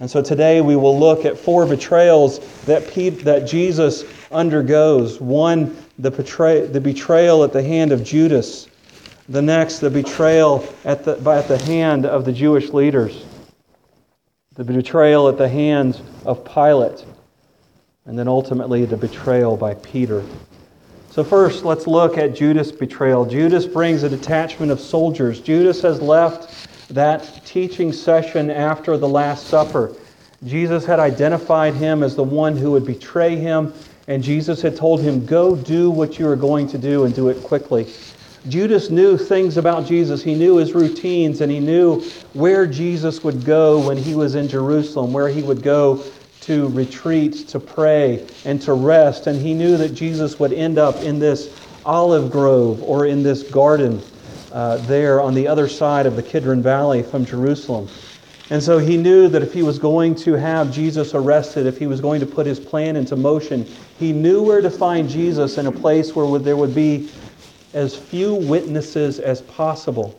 And 0.00 0.10
so 0.10 0.22
today 0.22 0.62
we 0.62 0.76
will 0.76 0.98
look 0.98 1.26
at 1.26 1.38
four 1.38 1.66
betrayals 1.66 2.38
that, 2.64 2.86
that 3.24 3.46
Jesus 3.46 4.04
undergoes. 4.32 5.20
One, 5.20 5.76
the, 5.98 6.10
betray, 6.10 6.66
the 6.66 6.80
betrayal 6.80 7.44
at 7.44 7.52
the 7.52 7.62
hand 7.62 7.92
of 7.92 8.02
Judas. 8.02 8.66
The 9.28 9.40
next, 9.40 9.78
the 9.78 9.88
betrayal 9.88 10.68
at 10.84 11.04
the, 11.04 11.12
at 11.30 11.48
the 11.48 11.56
hand 11.56 12.04
of 12.04 12.26
the 12.26 12.32
Jewish 12.32 12.70
leaders. 12.70 13.24
The 14.54 14.64
betrayal 14.64 15.28
at 15.28 15.38
the 15.38 15.48
hands 15.48 16.02
of 16.26 16.44
Pilate. 16.44 17.04
And 18.04 18.18
then 18.18 18.28
ultimately 18.28 18.84
the 18.84 18.98
betrayal 18.98 19.56
by 19.56 19.74
Peter. 19.74 20.22
So, 21.10 21.24
first, 21.24 21.64
let's 21.64 21.86
look 21.86 22.18
at 22.18 22.34
Judas' 22.34 22.70
betrayal. 22.70 23.24
Judas 23.24 23.66
brings 23.66 24.02
a 24.02 24.10
detachment 24.10 24.70
of 24.70 24.78
soldiers. 24.78 25.40
Judas 25.40 25.80
has 25.82 26.02
left 26.02 26.68
that 26.88 27.46
teaching 27.46 27.92
session 27.92 28.50
after 28.50 28.98
the 28.98 29.08
Last 29.08 29.46
Supper. 29.46 29.94
Jesus 30.44 30.84
had 30.84 31.00
identified 31.00 31.74
him 31.74 32.02
as 32.02 32.14
the 32.14 32.22
one 32.22 32.56
who 32.56 32.72
would 32.72 32.84
betray 32.84 33.36
him, 33.36 33.72
and 34.06 34.22
Jesus 34.22 34.60
had 34.60 34.76
told 34.76 35.00
him, 35.00 35.24
Go 35.24 35.56
do 35.56 35.88
what 35.88 36.18
you 36.18 36.28
are 36.28 36.36
going 36.36 36.68
to 36.68 36.78
do 36.78 37.04
and 37.04 37.14
do 37.14 37.28
it 37.30 37.42
quickly. 37.42 37.86
Judas 38.48 38.90
knew 38.90 39.16
things 39.16 39.56
about 39.56 39.86
Jesus. 39.86 40.22
He 40.22 40.34
knew 40.34 40.56
his 40.56 40.74
routines 40.74 41.40
and 41.40 41.50
he 41.50 41.60
knew 41.60 42.02
where 42.34 42.66
Jesus 42.66 43.24
would 43.24 43.44
go 43.44 43.78
when 43.78 43.96
he 43.96 44.14
was 44.14 44.34
in 44.34 44.48
Jerusalem, 44.48 45.12
where 45.12 45.28
he 45.28 45.42
would 45.42 45.62
go 45.62 46.04
to 46.42 46.68
retreat, 46.68 47.48
to 47.48 47.58
pray, 47.58 48.26
and 48.44 48.60
to 48.62 48.74
rest. 48.74 49.26
And 49.26 49.40
he 49.40 49.54
knew 49.54 49.78
that 49.78 49.94
Jesus 49.94 50.38
would 50.38 50.52
end 50.52 50.78
up 50.78 50.96
in 50.96 51.18
this 51.18 51.48
olive 51.86 52.30
grove 52.30 52.82
or 52.82 53.06
in 53.06 53.22
this 53.22 53.42
garden 53.44 54.02
uh, 54.52 54.76
there 54.86 55.22
on 55.22 55.34
the 55.34 55.48
other 55.48 55.66
side 55.66 56.04
of 56.04 56.16
the 56.16 56.22
Kidron 56.22 56.62
Valley 56.62 57.02
from 57.02 57.24
Jerusalem. 57.24 57.88
And 58.50 58.62
so 58.62 58.78
he 58.78 58.98
knew 58.98 59.28
that 59.28 59.42
if 59.42 59.54
he 59.54 59.62
was 59.62 59.78
going 59.78 60.14
to 60.16 60.34
have 60.34 60.70
Jesus 60.70 61.14
arrested, 61.14 61.66
if 61.66 61.78
he 61.78 61.86
was 61.86 62.02
going 62.02 62.20
to 62.20 62.26
put 62.26 62.46
his 62.46 62.60
plan 62.60 62.94
into 62.94 63.16
motion, 63.16 63.66
he 63.98 64.12
knew 64.12 64.42
where 64.42 64.60
to 64.60 64.70
find 64.70 65.08
Jesus 65.08 65.56
in 65.56 65.66
a 65.66 65.72
place 65.72 66.14
where 66.14 66.38
there 66.38 66.56
would 66.56 66.74
be 66.74 67.08
as 67.74 67.94
few 67.94 68.34
witnesses 68.34 69.18
as 69.18 69.42
possible. 69.42 70.18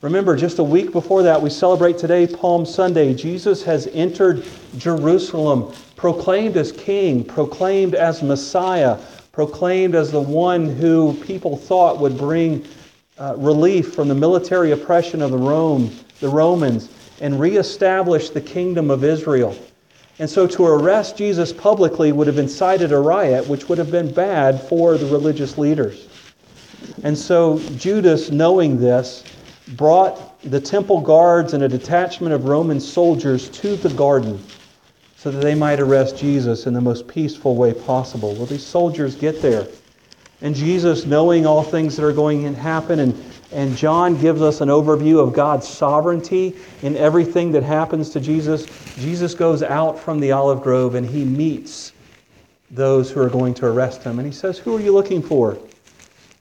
Remember, 0.00 0.34
just 0.34 0.58
a 0.58 0.64
week 0.64 0.90
before 0.90 1.22
that, 1.22 1.40
we 1.40 1.48
celebrate 1.48 1.96
today 1.96 2.26
Palm 2.26 2.66
Sunday. 2.66 3.14
Jesus 3.14 3.62
has 3.62 3.86
entered 3.88 4.44
Jerusalem, 4.76 5.72
proclaimed 5.94 6.56
as 6.56 6.72
king, 6.72 7.22
proclaimed 7.22 7.94
as 7.94 8.20
Messiah, 8.20 8.98
proclaimed 9.30 9.94
as 9.94 10.10
the 10.10 10.20
one 10.20 10.68
who 10.68 11.14
people 11.22 11.56
thought 11.56 12.00
would 12.00 12.18
bring 12.18 12.66
uh, 13.18 13.34
relief 13.36 13.94
from 13.94 14.08
the 14.08 14.14
military 14.14 14.72
oppression 14.72 15.22
of 15.22 15.30
the 15.30 15.38
Rome, 15.38 15.94
the 16.18 16.28
Romans, 16.28 16.88
and 17.20 17.38
reestablish 17.38 18.30
the 18.30 18.40
kingdom 18.40 18.90
of 18.90 19.04
Israel. 19.04 19.56
And 20.18 20.28
so 20.28 20.46
to 20.48 20.66
arrest 20.66 21.16
Jesus 21.16 21.52
publicly 21.52 22.10
would 22.10 22.26
have 22.26 22.38
incited 22.38 22.92
a 22.92 22.98
riot, 22.98 23.46
which 23.46 23.68
would 23.68 23.78
have 23.78 23.90
been 23.90 24.12
bad 24.12 24.60
for 24.62 24.98
the 24.98 25.06
religious 25.06 25.56
leaders. 25.56 26.08
And 27.02 27.18
so 27.18 27.58
Judas, 27.76 28.30
knowing 28.30 28.78
this, 28.78 29.24
brought 29.76 30.40
the 30.42 30.60
temple 30.60 31.00
guards 31.00 31.52
and 31.54 31.62
a 31.62 31.68
detachment 31.68 32.34
of 32.34 32.44
Roman 32.44 32.80
soldiers 32.80 33.48
to 33.50 33.76
the 33.76 33.90
garden 33.90 34.42
so 35.16 35.30
that 35.30 35.40
they 35.40 35.54
might 35.54 35.80
arrest 35.80 36.16
Jesus 36.16 36.66
in 36.66 36.74
the 36.74 36.80
most 36.80 37.06
peaceful 37.06 37.54
way 37.54 37.72
possible. 37.72 38.34
Well, 38.34 38.46
these 38.46 38.66
soldiers 38.66 39.14
get 39.14 39.40
there. 39.40 39.66
And 40.40 40.54
Jesus, 40.54 41.06
knowing 41.06 41.46
all 41.46 41.62
things 41.62 41.96
that 41.96 42.04
are 42.04 42.12
going 42.12 42.42
to 42.42 42.60
happen, 42.60 42.98
and, 42.98 43.32
and 43.52 43.76
John 43.76 44.20
gives 44.20 44.42
us 44.42 44.60
an 44.60 44.68
overview 44.68 45.20
of 45.22 45.32
God's 45.32 45.68
sovereignty 45.68 46.56
in 46.82 46.96
everything 46.96 47.52
that 47.52 47.62
happens 47.62 48.10
to 48.10 48.20
Jesus. 48.20 48.66
Jesus 48.98 49.34
goes 49.34 49.62
out 49.62 49.98
from 49.98 50.18
the 50.18 50.32
olive 50.32 50.62
grove 50.62 50.96
and 50.96 51.06
he 51.06 51.24
meets 51.24 51.92
those 52.72 53.10
who 53.10 53.20
are 53.20 53.30
going 53.30 53.54
to 53.54 53.66
arrest 53.66 54.02
him. 54.02 54.18
And 54.18 54.26
he 54.26 54.32
says, 54.32 54.58
Who 54.58 54.76
are 54.76 54.80
you 54.80 54.92
looking 54.92 55.22
for? 55.22 55.56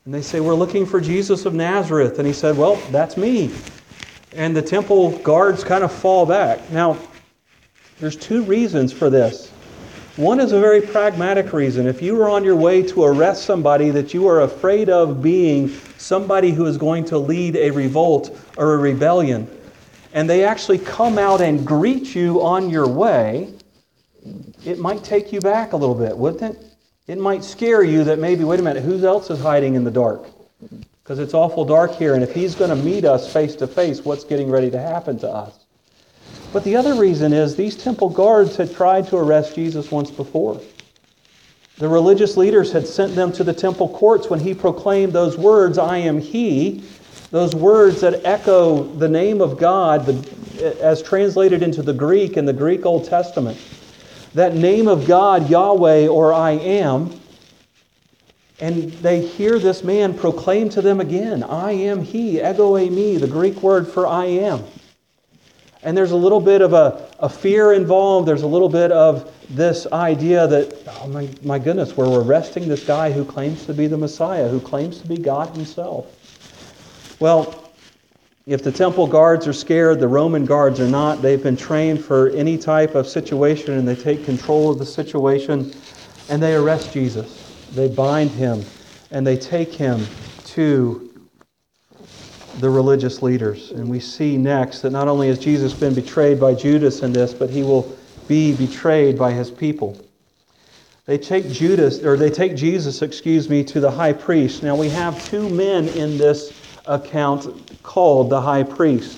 And 0.05 0.13
they 0.13 0.21
say, 0.21 0.39
We're 0.39 0.55
looking 0.55 0.85
for 0.85 0.99
Jesus 0.99 1.45
of 1.45 1.53
Nazareth. 1.53 2.17
And 2.17 2.27
he 2.27 2.33
said, 2.33 2.57
Well, 2.57 2.75
that's 2.91 3.17
me. 3.17 3.51
And 4.33 4.55
the 4.55 4.61
temple 4.61 5.17
guards 5.19 5.63
kind 5.63 5.83
of 5.83 5.91
fall 5.91 6.25
back. 6.25 6.69
Now, 6.71 6.97
there's 7.99 8.15
two 8.15 8.43
reasons 8.43 8.91
for 8.91 9.09
this. 9.09 9.49
One 10.17 10.39
is 10.39 10.51
a 10.51 10.59
very 10.59 10.81
pragmatic 10.81 11.53
reason. 11.53 11.87
If 11.87 12.01
you 12.01 12.21
are 12.21 12.29
on 12.29 12.43
your 12.43 12.55
way 12.55 12.83
to 12.83 13.03
arrest 13.03 13.45
somebody 13.45 13.91
that 13.91 14.13
you 14.13 14.27
are 14.27 14.41
afraid 14.41 14.89
of 14.89 15.21
being 15.21 15.69
somebody 15.97 16.51
who 16.51 16.65
is 16.65 16.77
going 16.77 17.05
to 17.05 17.17
lead 17.17 17.55
a 17.55 17.71
revolt 17.71 18.37
or 18.57 18.73
a 18.73 18.77
rebellion, 18.77 19.47
and 20.13 20.29
they 20.29 20.43
actually 20.43 20.79
come 20.79 21.17
out 21.17 21.39
and 21.39 21.65
greet 21.65 22.13
you 22.13 22.41
on 22.41 22.69
your 22.69 22.87
way, 22.87 23.53
it 24.65 24.79
might 24.79 25.03
take 25.03 25.31
you 25.31 25.39
back 25.39 25.73
a 25.73 25.77
little 25.77 25.95
bit, 25.95 26.17
wouldn't 26.17 26.41
it? 26.41 26.70
It 27.07 27.17
might 27.17 27.43
scare 27.43 27.83
you 27.83 28.03
that 28.03 28.19
maybe, 28.19 28.43
wait 28.43 28.59
a 28.59 28.63
minute, 28.63 28.83
who 28.83 29.03
else 29.05 29.29
is 29.31 29.39
hiding 29.39 29.73
in 29.73 29.83
the 29.83 29.91
dark? 29.91 30.25
Because 31.03 31.17
it's 31.17 31.33
awful 31.33 31.65
dark 31.65 31.95
here, 31.95 32.13
and 32.13 32.23
if 32.23 32.33
he's 32.33 32.53
going 32.53 32.69
to 32.69 32.75
meet 32.75 33.05
us 33.05 33.31
face 33.31 33.55
to 33.55 33.67
face, 33.67 34.05
what's 34.05 34.23
getting 34.23 34.51
ready 34.51 34.69
to 34.69 34.79
happen 34.79 35.17
to 35.19 35.29
us? 35.29 35.65
But 36.53 36.63
the 36.63 36.75
other 36.75 36.93
reason 36.93 37.33
is 37.33 37.55
these 37.55 37.75
temple 37.75 38.09
guards 38.09 38.55
had 38.55 38.73
tried 38.73 39.07
to 39.07 39.17
arrest 39.17 39.55
Jesus 39.55 39.89
once 39.89 40.11
before. 40.11 40.61
The 41.79 41.89
religious 41.89 42.37
leaders 42.37 42.71
had 42.71 42.85
sent 42.85 43.15
them 43.15 43.31
to 43.33 43.43
the 43.43 43.53
temple 43.53 43.89
courts 43.89 44.29
when 44.29 44.39
he 44.39 44.53
proclaimed 44.53 45.13
those 45.13 45.37
words, 45.37 45.79
I 45.79 45.97
am 45.97 46.19
he, 46.19 46.83
those 47.31 47.55
words 47.55 48.01
that 48.01 48.23
echo 48.25 48.83
the 48.83 49.09
name 49.09 49.41
of 49.41 49.57
God 49.57 50.27
as 50.61 51.01
translated 51.01 51.63
into 51.63 51.81
the 51.81 51.93
Greek 51.93 52.37
in 52.37 52.45
the 52.45 52.53
Greek 52.53 52.85
Old 52.85 53.05
Testament 53.05 53.57
that 54.33 54.55
name 54.55 54.87
of 54.87 55.07
God, 55.07 55.49
Yahweh 55.49 56.07
or 56.07 56.33
I 56.33 56.51
am, 56.51 57.19
and 58.59 58.91
they 58.93 59.25
hear 59.25 59.57
this 59.57 59.83
man 59.83 60.13
proclaim 60.13 60.69
to 60.69 60.81
them 60.81 60.99
again, 60.99 61.43
I 61.43 61.71
am 61.71 62.03
he, 62.03 62.37
ego 62.37 62.73
eimi, 62.73 63.19
the 63.19 63.27
Greek 63.27 63.61
word 63.63 63.87
for 63.87 64.05
I 64.05 64.25
am. 64.25 64.63
And 65.83 65.97
there's 65.97 66.11
a 66.11 66.15
little 66.15 66.39
bit 66.39 66.61
of 66.61 66.73
a, 66.73 67.09
a 67.17 67.27
fear 67.27 67.73
involved. 67.73 68.27
There's 68.27 68.43
a 68.43 68.47
little 68.47 68.69
bit 68.69 68.91
of 68.91 69.33
this 69.49 69.87
idea 69.91 70.47
that, 70.47 70.77
oh 71.01 71.07
my, 71.07 71.27
my 71.43 71.57
goodness, 71.57 71.97
we're 71.97 72.21
arresting 72.21 72.67
this 72.67 72.85
guy 72.85 73.11
who 73.11 73.25
claims 73.25 73.65
to 73.65 73.73
be 73.73 73.87
the 73.87 73.97
Messiah, 73.97 74.47
who 74.47 74.59
claims 74.59 75.01
to 75.01 75.07
be 75.07 75.17
God 75.17 75.49
himself. 75.55 76.05
Well, 77.19 77.60
if 78.47 78.63
the 78.63 78.71
temple 78.71 79.05
guards 79.05 79.47
are 79.47 79.53
scared, 79.53 79.99
the 79.99 80.07
Roman 80.07 80.45
guards 80.45 80.79
are 80.79 80.87
not. 80.87 81.21
They've 81.21 81.41
been 81.41 81.57
trained 81.57 82.03
for 82.03 82.29
any 82.29 82.57
type 82.57 82.95
of 82.95 83.07
situation 83.07 83.77
and 83.77 83.87
they 83.87 83.95
take 83.95 84.25
control 84.25 84.71
of 84.71 84.79
the 84.79 84.85
situation 84.85 85.71
and 86.29 86.41
they 86.41 86.55
arrest 86.55 86.91
Jesus. 86.91 87.43
They 87.75 87.87
bind 87.87 88.31
him 88.31 88.65
and 89.11 89.25
they 89.25 89.37
take 89.37 89.73
him 89.73 90.07
to 90.45 91.07
the 92.59 92.69
religious 92.69 93.21
leaders. 93.21 93.71
And 93.71 93.87
we 93.87 93.99
see 93.99 94.37
next 94.37 94.81
that 94.81 94.89
not 94.89 95.07
only 95.07 95.27
has 95.27 95.37
Jesus 95.37 95.73
been 95.73 95.93
betrayed 95.93 96.39
by 96.39 96.53
Judas 96.53 97.01
in 97.01 97.13
this, 97.13 97.33
but 97.33 97.49
he 97.49 97.63
will 97.63 97.95
be 98.27 98.55
betrayed 98.55 99.17
by 99.17 99.31
his 99.31 99.51
people. 99.51 100.03
They 101.05 101.17
take 101.17 101.49
Judas 101.51 102.03
or 102.03 102.17
they 102.17 102.29
take 102.29 102.55
Jesus, 102.55 103.01
excuse 103.01 103.49
me, 103.49 103.63
to 103.65 103.79
the 103.79 103.91
high 103.91 104.13
priest. 104.13 104.63
Now 104.63 104.75
we 104.75 104.89
have 104.89 105.23
two 105.29 105.49
men 105.49 105.89
in 105.89 106.17
this 106.17 106.60
account 106.85 107.81
called 107.83 108.29
the 108.29 108.41
high 108.41 108.63
priest. 108.63 109.17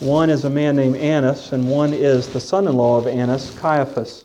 One 0.00 0.30
is 0.30 0.44
a 0.44 0.50
man 0.50 0.76
named 0.76 0.96
Annas, 0.96 1.52
and 1.52 1.68
one 1.70 1.92
is 1.92 2.28
the 2.28 2.40
son 2.40 2.66
in 2.66 2.76
law 2.76 2.98
of 2.98 3.06
Annas, 3.06 3.56
Caiaphas. 3.58 4.24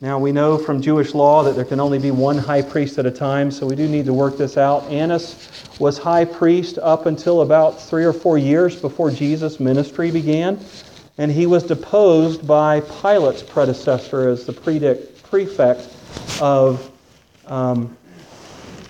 Now, 0.00 0.18
we 0.18 0.32
know 0.32 0.58
from 0.58 0.82
Jewish 0.82 1.14
law 1.14 1.42
that 1.44 1.54
there 1.54 1.64
can 1.64 1.80
only 1.80 1.98
be 1.98 2.10
one 2.10 2.36
high 2.36 2.62
priest 2.62 2.98
at 2.98 3.06
a 3.06 3.10
time, 3.10 3.50
so 3.50 3.66
we 3.66 3.76
do 3.76 3.88
need 3.88 4.04
to 4.06 4.12
work 4.12 4.36
this 4.36 4.56
out. 4.56 4.82
Annas 4.90 5.48
was 5.78 5.96
high 5.96 6.24
priest 6.24 6.78
up 6.82 7.06
until 7.06 7.42
about 7.42 7.80
three 7.80 8.04
or 8.04 8.12
four 8.12 8.36
years 8.36 8.78
before 8.80 9.10
Jesus' 9.10 9.60
ministry 9.60 10.10
began, 10.10 10.58
and 11.16 11.30
he 11.30 11.46
was 11.46 11.62
deposed 11.62 12.46
by 12.46 12.80
Pilate's 12.80 13.42
predecessor 13.42 14.28
as 14.28 14.44
the 14.44 14.52
prefect 14.52 15.88
of 16.40 16.90
um, 17.46 17.96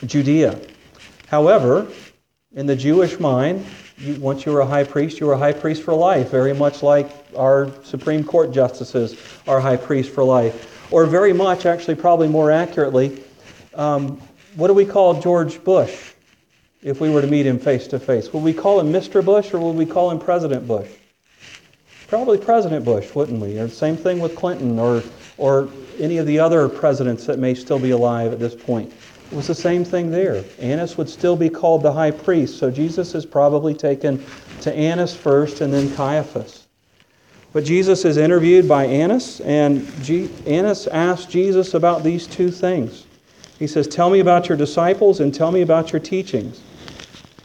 Judea. 0.06 0.58
However, 1.28 1.86
in 2.54 2.66
the 2.66 2.76
Jewish 2.76 3.18
mind, 3.18 3.64
you, 3.98 4.14
once 4.20 4.46
you 4.46 4.52
were 4.52 4.60
a 4.60 4.66
high 4.66 4.84
priest, 4.84 5.18
you 5.20 5.26
were 5.26 5.32
a 5.32 5.38
high 5.38 5.52
priest 5.52 5.82
for 5.82 5.94
life, 5.94 6.30
very 6.30 6.52
much 6.52 6.82
like 6.82 7.10
our 7.36 7.70
Supreme 7.82 8.24
Court 8.24 8.52
justices 8.52 9.16
are 9.46 9.60
high 9.60 9.76
priests 9.76 10.12
for 10.12 10.22
life. 10.22 10.92
Or 10.92 11.06
very 11.06 11.32
much, 11.32 11.66
actually, 11.66 11.96
probably 11.96 12.28
more 12.28 12.50
accurately, 12.50 13.22
um, 13.74 14.20
what 14.54 14.68
do 14.68 14.74
we 14.74 14.84
call 14.84 15.20
George 15.20 15.62
Bush 15.64 16.12
if 16.82 17.00
we 17.00 17.10
were 17.10 17.20
to 17.20 17.26
meet 17.26 17.46
him 17.46 17.58
face 17.58 17.88
to 17.88 17.98
face? 17.98 18.32
Would 18.32 18.42
we 18.42 18.52
call 18.52 18.78
him 18.78 18.92
Mr. 18.92 19.24
Bush 19.24 19.52
or 19.52 19.58
would 19.58 19.76
we 19.76 19.86
call 19.86 20.10
him 20.10 20.20
President 20.20 20.68
Bush? 20.68 20.88
Probably 22.06 22.38
President 22.38 22.84
Bush, 22.84 23.12
wouldn't 23.14 23.40
we? 23.40 23.58
Or 23.58 23.68
same 23.68 23.96
thing 23.96 24.20
with 24.20 24.36
Clinton 24.36 24.78
or, 24.78 25.02
or 25.38 25.68
any 25.98 26.18
of 26.18 26.26
the 26.26 26.38
other 26.38 26.68
presidents 26.68 27.26
that 27.26 27.38
may 27.38 27.54
still 27.54 27.80
be 27.80 27.90
alive 27.90 28.32
at 28.32 28.38
this 28.38 28.54
point. 28.54 28.92
It 29.30 29.34
was 29.34 29.46
the 29.46 29.54
same 29.54 29.84
thing 29.84 30.10
there. 30.10 30.46
Annas 30.58 30.96
would 30.96 31.08
still 31.08 31.36
be 31.36 31.48
called 31.48 31.82
the 31.82 31.92
high 31.92 32.12
priest, 32.12 32.58
so 32.58 32.70
Jesus 32.70 33.14
is 33.14 33.26
probably 33.26 33.74
taken 33.74 34.26
to 34.60 34.72
Annas 34.72 35.16
first 35.16 35.60
and 35.60 35.72
then 35.72 35.90
Caiaphas. 35.90 36.68
But 37.52 37.64
Jesus 37.64 38.04
is 38.04 38.16
interviewed 38.16 38.68
by 38.68 38.86
Annas, 38.86 39.40
and 39.40 40.02
G- 40.02 40.30
Annas 40.46 40.86
asks 40.88 41.26
Jesus 41.26 41.74
about 41.74 42.04
these 42.04 42.26
two 42.26 42.50
things. 42.50 43.06
He 43.56 43.66
says, 43.66 43.86
Tell 43.86 44.10
me 44.10 44.20
about 44.20 44.48
your 44.48 44.58
disciples 44.58 45.20
and 45.20 45.32
tell 45.32 45.52
me 45.52 45.62
about 45.62 45.92
your 45.92 46.00
teachings. 46.00 46.64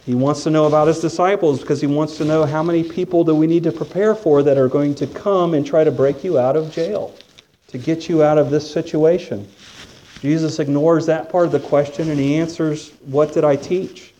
He 0.01 0.15
wants 0.15 0.43
to 0.43 0.49
know 0.49 0.65
about 0.65 0.87
his 0.87 0.99
disciples 0.99 1.59
because 1.61 1.81
he 1.81 1.87
wants 1.87 2.17
to 2.17 2.25
know 2.25 2.45
how 2.45 2.63
many 2.63 2.83
people 2.83 3.23
do 3.23 3.35
we 3.35 3.45
need 3.45 3.63
to 3.63 3.71
prepare 3.71 4.15
for 4.15 4.41
that 4.41 4.57
are 4.57 4.67
going 4.67 4.95
to 4.95 5.07
come 5.07 5.53
and 5.53 5.65
try 5.65 5.83
to 5.83 5.91
break 5.91 6.23
you 6.23 6.39
out 6.39 6.55
of 6.55 6.71
jail, 6.71 7.19
to 7.67 7.77
get 7.77 8.09
you 8.09 8.23
out 8.23 8.39
of 8.39 8.49
this 8.49 8.71
situation. 8.71 9.53
Jesus 10.21 10.59
ignores 10.59 11.05
that 11.05 11.29
part 11.29 11.45
of 11.45 11.51
the 11.51 11.59
question 11.59 12.09
and 12.09 12.19
he 12.19 12.35
answers, 12.35 12.91
What 13.05 13.33
did 13.33 13.43
I 13.43 13.55
teach? 13.55 14.13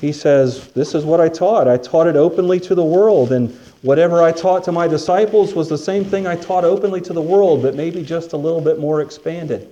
He 0.00 0.12
says, 0.12 0.68
This 0.68 0.94
is 0.94 1.04
what 1.04 1.20
I 1.20 1.28
taught. 1.28 1.68
I 1.68 1.76
taught 1.76 2.06
it 2.06 2.16
openly 2.16 2.58
to 2.60 2.74
the 2.74 2.84
world, 2.84 3.32
and 3.32 3.50
whatever 3.82 4.22
I 4.22 4.32
taught 4.32 4.64
to 4.64 4.72
my 4.72 4.88
disciples 4.88 5.54
was 5.54 5.68
the 5.68 5.78
same 5.78 6.04
thing 6.04 6.26
I 6.26 6.36
taught 6.36 6.64
openly 6.64 7.00
to 7.02 7.12
the 7.12 7.22
world, 7.22 7.62
but 7.62 7.74
maybe 7.74 8.02
just 8.02 8.32
a 8.32 8.36
little 8.36 8.60
bit 8.60 8.78
more 8.78 9.02
expanded. 9.02 9.70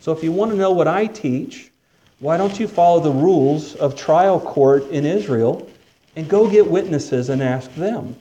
So 0.00 0.12
if 0.12 0.22
you 0.22 0.30
want 0.30 0.50
to 0.52 0.56
know 0.56 0.72
what 0.72 0.88
I 0.88 1.06
teach, 1.06 1.70
why 2.20 2.36
don't 2.36 2.58
you 2.58 2.68
follow 2.68 3.00
the 3.00 3.12
rules 3.12 3.76
of 3.76 3.96
trial 3.96 4.40
court 4.40 4.88
in 4.88 5.06
Israel 5.06 5.68
and 6.16 6.28
go 6.28 6.50
get 6.50 6.68
witnesses 6.68 7.28
and 7.28 7.42
ask 7.42 7.72
them? 7.74 8.16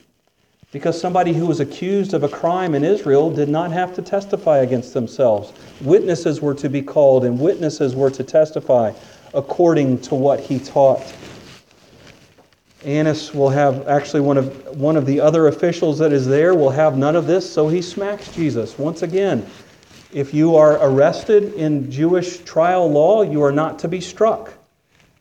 Because 0.71 0.99
somebody 0.99 1.33
who 1.33 1.45
was 1.45 1.59
accused 1.59 2.13
of 2.13 2.23
a 2.23 2.29
crime 2.29 2.75
in 2.75 2.83
Israel 2.83 3.31
did 3.31 3.47
not 3.47 3.71
have 3.71 3.95
to 3.95 4.01
testify 4.01 4.57
against 4.59 4.93
themselves. 4.93 5.53
Witnesses 5.81 6.41
were 6.41 6.55
to 6.55 6.69
be 6.69 6.81
called, 6.81 7.23
and 7.23 7.39
witnesses 7.39 7.95
were 7.95 8.11
to 8.11 8.23
testify 8.23 8.91
according 9.33 9.99
to 10.01 10.15
what 10.15 10.39
he 10.41 10.59
taught. 10.59 11.01
Annas 12.83 13.33
will 13.33 13.49
have 13.49 13.87
actually 13.87 14.21
one 14.21 14.37
of 14.37 14.77
one 14.77 14.97
of 14.97 15.05
the 15.05 15.19
other 15.19 15.47
officials 15.47 15.97
that 15.99 16.13
is 16.13 16.27
there 16.27 16.53
will 16.53 16.69
have 16.69 16.97
none 16.97 17.15
of 17.15 17.27
this, 17.27 17.51
so 17.51 17.67
he 17.67 17.81
smacks 17.81 18.33
Jesus. 18.33 18.77
Once 18.77 19.01
again, 19.01 19.45
if 20.13 20.33
you 20.33 20.55
are 20.55 20.77
arrested 20.81 21.53
in 21.53 21.89
Jewish 21.91 22.39
trial 22.39 22.89
law, 22.89 23.23
you 23.23 23.41
are 23.43 23.51
not 23.51 23.79
to 23.79 23.87
be 23.87 23.99
struck. 23.99 24.53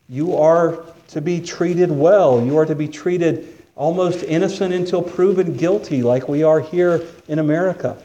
You 0.09 0.37
are 0.37 0.85
to 1.09 1.21
be 1.21 1.41
treated 1.41 1.91
well. 1.91 2.45
You 2.45 2.57
are 2.59 2.67
to 2.67 2.75
be 2.75 2.88
treated 2.88 3.56
almost 3.76 4.25
innocent 4.25 4.75
until 4.75 5.02
proven 5.02 5.56
guilty, 5.56 6.02
like 6.02 6.28
we 6.28 6.42
are 6.42 6.61
here 6.61 7.06
in 7.28 7.38
America. 7.38 7.97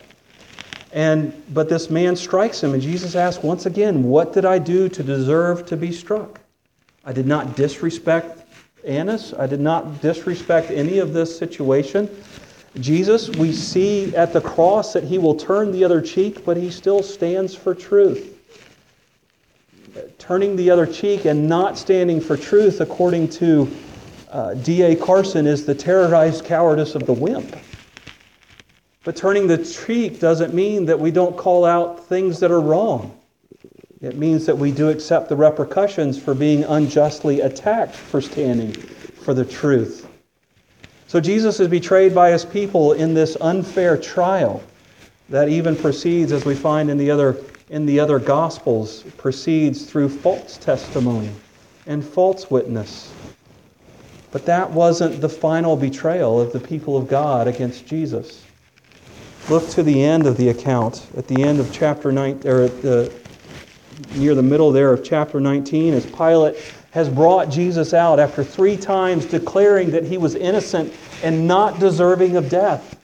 And 0.93 1.33
but 1.53 1.69
this 1.69 1.89
man 1.89 2.17
strikes 2.17 2.61
him, 2.61 2.73
and 2.73 2.83
Jesus 2.83 3.15
asks 3.15 3.41
once 3.41 3.65
again, 3.65 4.03
What 4.03 4.33
did 4.33 4.45
I 4.45 4.59
do 4.59 4.89
to 4.89 5.01
deserve 5.01 5.65
to 5.67 5.77
be 5.77 5.91
struck? 5.91 6.41
I 7.05 7.13
did 7.13 7.25
not 7.25 7.55
disrespect 7.55 8.43
Annas. 8.85 9.33
I 9.33 9.47
did 9.47 9.61
not 9.61 10.01
disrespect 10.01 10.69
any 10.69 10.99
of 10.99 11.13
this 11.13 11.35
situation. 11.35 12.09
Jesus, 12.79 13.29
we 13.29 13.51
see 13.51 14.15
at 14.15 14.33
the 14.33 14.41
cross 14.41 14.93
that 14.93 15.03
he 15.03 15.17
will 15.17 15.35
turn 15.35 15.71
the 15.71 15.83
other 15.83 16.01
cheek, 16.01 16.45
but 16.45 16.57
he 16.57 16.69
still 16.69 17.03
stands 17.03 17.55
for 17.55 17.73
truth. 17.73 18.37
Turning 20.17 20.55
the 20.55 20.69
other 20.69 20.85
cheek 20.85 21.25
and 21.25 21.49
not 21.49 21.77
standing 21.77 22.21
for 22.21 22.37
truth, 22.37 22.79
according 22.79 23.27
to 23.29 23.69
uh, 24.31 24.53
D.A. 24.55 24.95
Carson 24.95 25.45
is 25.45 25.65
the 25.65 25.75
terrorized 25.75 26.45
cowardice 26.45 26.95
of 26.95 27.05
the 27.05 27.13
wimp. 27.13 27.55
But 29.03 29.15
turning 29.15 29.47
the 29.47 29.57
cheek 29.57 30.19
doesn't 30.19 30.53
mean 30.53 30.85
that 30.85 31.00
we 31.00 31.11
don't 31.11 31.35
call 31.35 31.65
out 31.65 32.05
things 32.07 32.39
that 32.39 32.51
are 32.51 32.61
wrong. 32.61 33.17
It 34.01 34.15
means 34.15 34.45
that 34.45 34.57
we 34.57 34.71
do 34.71 34.89
accept 34.89 35.29
the 35.29 35.35
repercussions 35.35 36.19
for 36.19 36.33
being 36.33 36.63
unjustly 36.63 37.41
attacked 37.41 37.95
for 37.95 38.21
standing 38.21 38.73
for 39.21 39.33
the 39.33 39.45
truth. 39.45 40.07
So 41.07 41.19
Jesus 41.19 41.59
is 41.59 41.67
betrayed 41.67 42.15
by 42.15 42.31
his 42.31 42.45
people 42.45 42.93
in 42.93 43.13
this 43.13 43.35
unfair 43.41 43.97
trial 43.97 44.63
that 45.29 45.50
even 45.50 45.75
proceeds, 45.75 46.31
as 46.31 46.45
we 46.45 46.55
find 46.55 46.89
in 46.89 46.97
the 46.97 47.11
other, 47.11 47.38
in 47.69 47.85
the 47.85 48.00
other 48.00 48.17
Gospels, 48.17 49.03
proceeds 49.17 49.85
through 49.85 50.09
false 50.09 50.57
testimony 50.57 51.35
and 51.85 52.03
false 52.03 52.50
witness. 52.50 53.13
But 54.31 54.45
that 54.45 54.71
wasn't 54.71 55.19
the 55.19 55.29
final 55.29 55.75
betrayal 55.75 56.39
of 56.39 56.53
the 56.53 56.59
people 56.59 56.95
of 56.95 57.07
God 57.07 57.47
against 57.47 57.85
Jesus. 57.85 58.43
Look 59.50 59.69
to 59.71 59.83
the 59.83 60.03
end 60.03 60.25
of 60.25 60.38
the 60.38 60.50
account, 60.50 61.05
at 61.17 61.27
the 61.27 61.43
end 61.43 61.59
of 61.59 61.73
chapter 61.73 62.11
9, 62.11 62.41
or 62.45 62.69
the, 62.69 63.11
near 64.15 64.35
the 64.35 64.43
middle 64.43 64.71
there 64.71 64.93
of 64.93 65.03
chapter 65.03 65.41
19, 65.41 65.93
as 65.93 66.05
Pilate 66.05 66.55
has 66.91 67.09
brought 67.09 67.50
Jesus 67.50 67.93
out 67.93 68.19
after 68.19 68.43
three 68.43 68.77
times 68.77 69.25
declaring 69.25 69.91
that 69.91 70.06
he 70.06 70.17
was 70.17 70.36
innocent 70.36 70.93
and 71.23 71.47
not 71.47 71.79
deserving 71.79 72.38
of 72.38 72.49
death. 72.49 72.97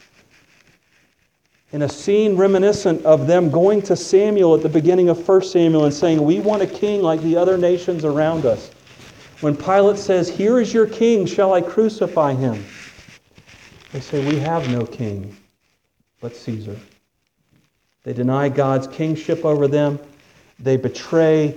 In 1.74 1.82
a 1.82 1.90
scene 1.90 2.38
reminiscent 2.38 3.04
of 3.06 3.28
them 3.28 3.50
going 3.50 3.82
to 3.84 3.96
Samuel 3.96 4.56
at 4.56 4.62
the 4.62 4.70
beginning 4.70 5.10
of 5.10 5.28
1 5.28 5.42
Samuel 5.44 5.84
and 5.84 5.94
saying, 5.94 6.24
We 6.24 6.40
want 6.40 6.62
a 6.62 6.68
king 6.68 7.02
like 7.02 7.22
the 7.22 7.36
other 7.36 7.58
nations 7.58 8.06
around 8.06 8.46
us. 8.46 8.72
When 9.42 9.56
Pilate 9.56 9.98
says, 9.98 10.30
Here 10.30 10.60
is 10.60 10.74
your 10.74 10.88
king, 10.88 11.26
shall 11.26 11.54
I 11.54 11.62
crucify 11.62 12.34
him? 12.34 12.64
They 13.94 14.00
say, 14.00 14.20
We 14.20 14.40
have 14.40 14.70
no 14.70 14.86
king 14.86 15.36
but 16.22 16.36
Caesar. 16.36 16.76
They 18.04 18.14
deny 18.14 18.50
God's 18.50 18.88
kingship 18.88 19.46
over 19.46 19.68
them. 19.68 20.00
They 20.60 20.78
betray 20.78 21.56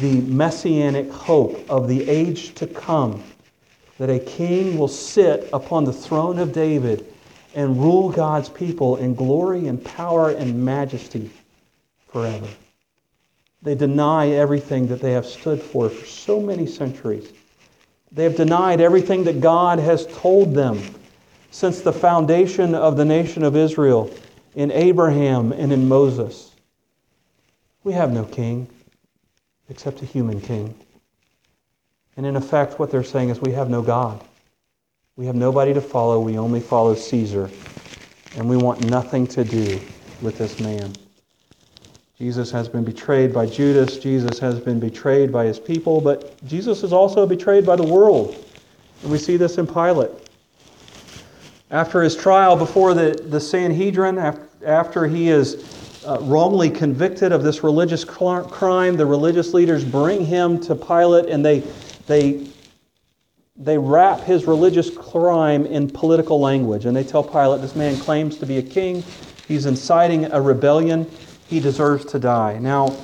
the 0.00 0.20
messianic 0.20 1.10
hope 1.10 1.68
of 1.68 1.88
the 1.88 2.08
age 2.08 2.54
to 2.54 2.66
come 2.66 3.22
that 3.98 4.10
a 4.10 4.18
king 4.18 4.78
will 4.78 4.88
sit 4.88 5.48
upon 5.52 5.84
the 5.84 5.92
throne 5.92 6.38
of 6.38 6.52
David 6.52 7.06
and 7.54 7.80
rule 7.80 8.10
God's 8.10 8.50
people 8.50 8.96
in 8.96 9.14
glory 9.14 9.66
and 9.66 9.82
power 9.82 10.30
and 10.30 10.64
majesty 10.64 11.30
forever. 12.12 12.46
They 13.62 13.74
deny 13.74 14.28
everything 14.28 14.86
that 14.88 15.00
they 15.00 15.12
have 15.12 15.26
stood 15.26 15.60
for 15.60 15.88
for 15.88 16.06
so 16.06 16.40
many 16.40 16.66
centuries. 16.66 17.32
They 18.12 18.24
have 18.24 18.36
denied 18.36 18.80
everything 18.80 19.24
that 19.24 19.40
God 19.40 19.78
has 19.78 20.06
told 20.06 20.54
them 20.54 20.80
since 21.50 21.80
the 21.80 21.92
foundation 21.92 22.74
of 22.74 22.96
the 22.96 23.04
nation 23.04 23.42
of 23.42 23.56
Israel 23.56 24.10
in 24.54 24.70
Abraham 24.70 25.52
and 25.52 25.72
in 25.72 25.88
Moses. 25.88 26.52
We 27.84 27.92
have 27.92 28.12
no 28.12 28.24
king 28.24 28.68
except 29.68 30.02
a 30.02 30.06
human 30.06 30.40
king. 30.40 30.74
And 32.16 32.24
in 32.24 32.36
effect, 32.36 32.78
what 32.78 32.90
they're 32.90 33.04
saying 33.04 33.28
is 33.28 33.40
we 33.40 33.52
have 33.52 33.68
no 33.68 33.82
God. 33.82 34.24
We 35.16 35.26
have 35.26 35.34
nobody 35.34 35.74
to 35.74 35.80
follow. 35.80 36.20
We 36.20 36.38
only 36.38 36.60
follow 36.60 36.94
Caesar. 36.94 37.50
And 38.36 38.48
we 38.48 38.56
want 38.56 38.88
nothing 38.88 39.26
to 39.28 39.44
do 39.44 39.80
with 40.20 40.38
this 40.38 40.60
man. 40.60 40.94
Jesus 42.18 42.50
has 42.50 42.66
been 42.66 42.82
betrayed 42.82 43.34
by 43.34 43.44
Judas. 43.44 43.98
Jesus 43.98 44.38
has 44.38 44.58
been 44.58 44.80
betrayed 44.80 45.30
by 45.30 45.44
his 45.44 45.60
people, 45.60 46.00
but 46.00 46.42
Jesus 46.46 46.82
is 46.82 46.90
also 46.90 47.26
betrayed 47.26 47.66
by 47.66 47.76
the 47.76 47.84
world. 47.84 48.42
And 49.02 49.12
we 49.12 49.18
see 49.18 49.36
this 49.36 49.58
in 49.58 49.66
Pilate. 49.66 50.10
After 51.70 52.00
his 52.00 52.16
trial 52.16 52.56
before 52.56 52.94
the, 52.94 53.22
the 53.28 53.40
Sanhedrin, 53.40 54.16
after 54.64 55.06
he 55.06 55.28
is 55.28 55.62
uh, 56.06 56.18
wrongly 56.22 56.70
convicted 56.70 57.32
of 57.32 57.42
this 57.42 57.62
religious 57.62 58.02
crime, 58.02 58.96
the 58.96 59.04
religious 59.04 59.52
leaders 59.52 59.84
bring 59.84 60.24
him 60.24 60.58
to 60.60 60.74
Pilate 60.74 61.26
and 61.26 61.44
they, 61.44 61.64
they, 62.06 62.46
they 63.56 63.76
wrap 63.76 64.22
his 64.22 64.46
religious 64.46 64.88
crime 64.88 65.66
in 65.66 65.90
political 65.90 66.40
language. 66.40 66.86
And 66.86 66.96
they 66.96 67.04
tell 67.04 67.22
Pilate, 67.22 67.60
this 67.60 67.76
man 67.76 67.98
claims 68.00 68.38
to 68.38 68.46
be 68.46 68.56
a 68.56 68.62
king, 68.62 69.02
he's 69.48 69.66
inciting 69.66 70.32
a 70.32 70.40
rebellion 70.40 71.10
he 71.48 71.60
deserves 71.60 72.04
to 72.06 72.18
die. 72.18 72.58
Now, 72.58 72.96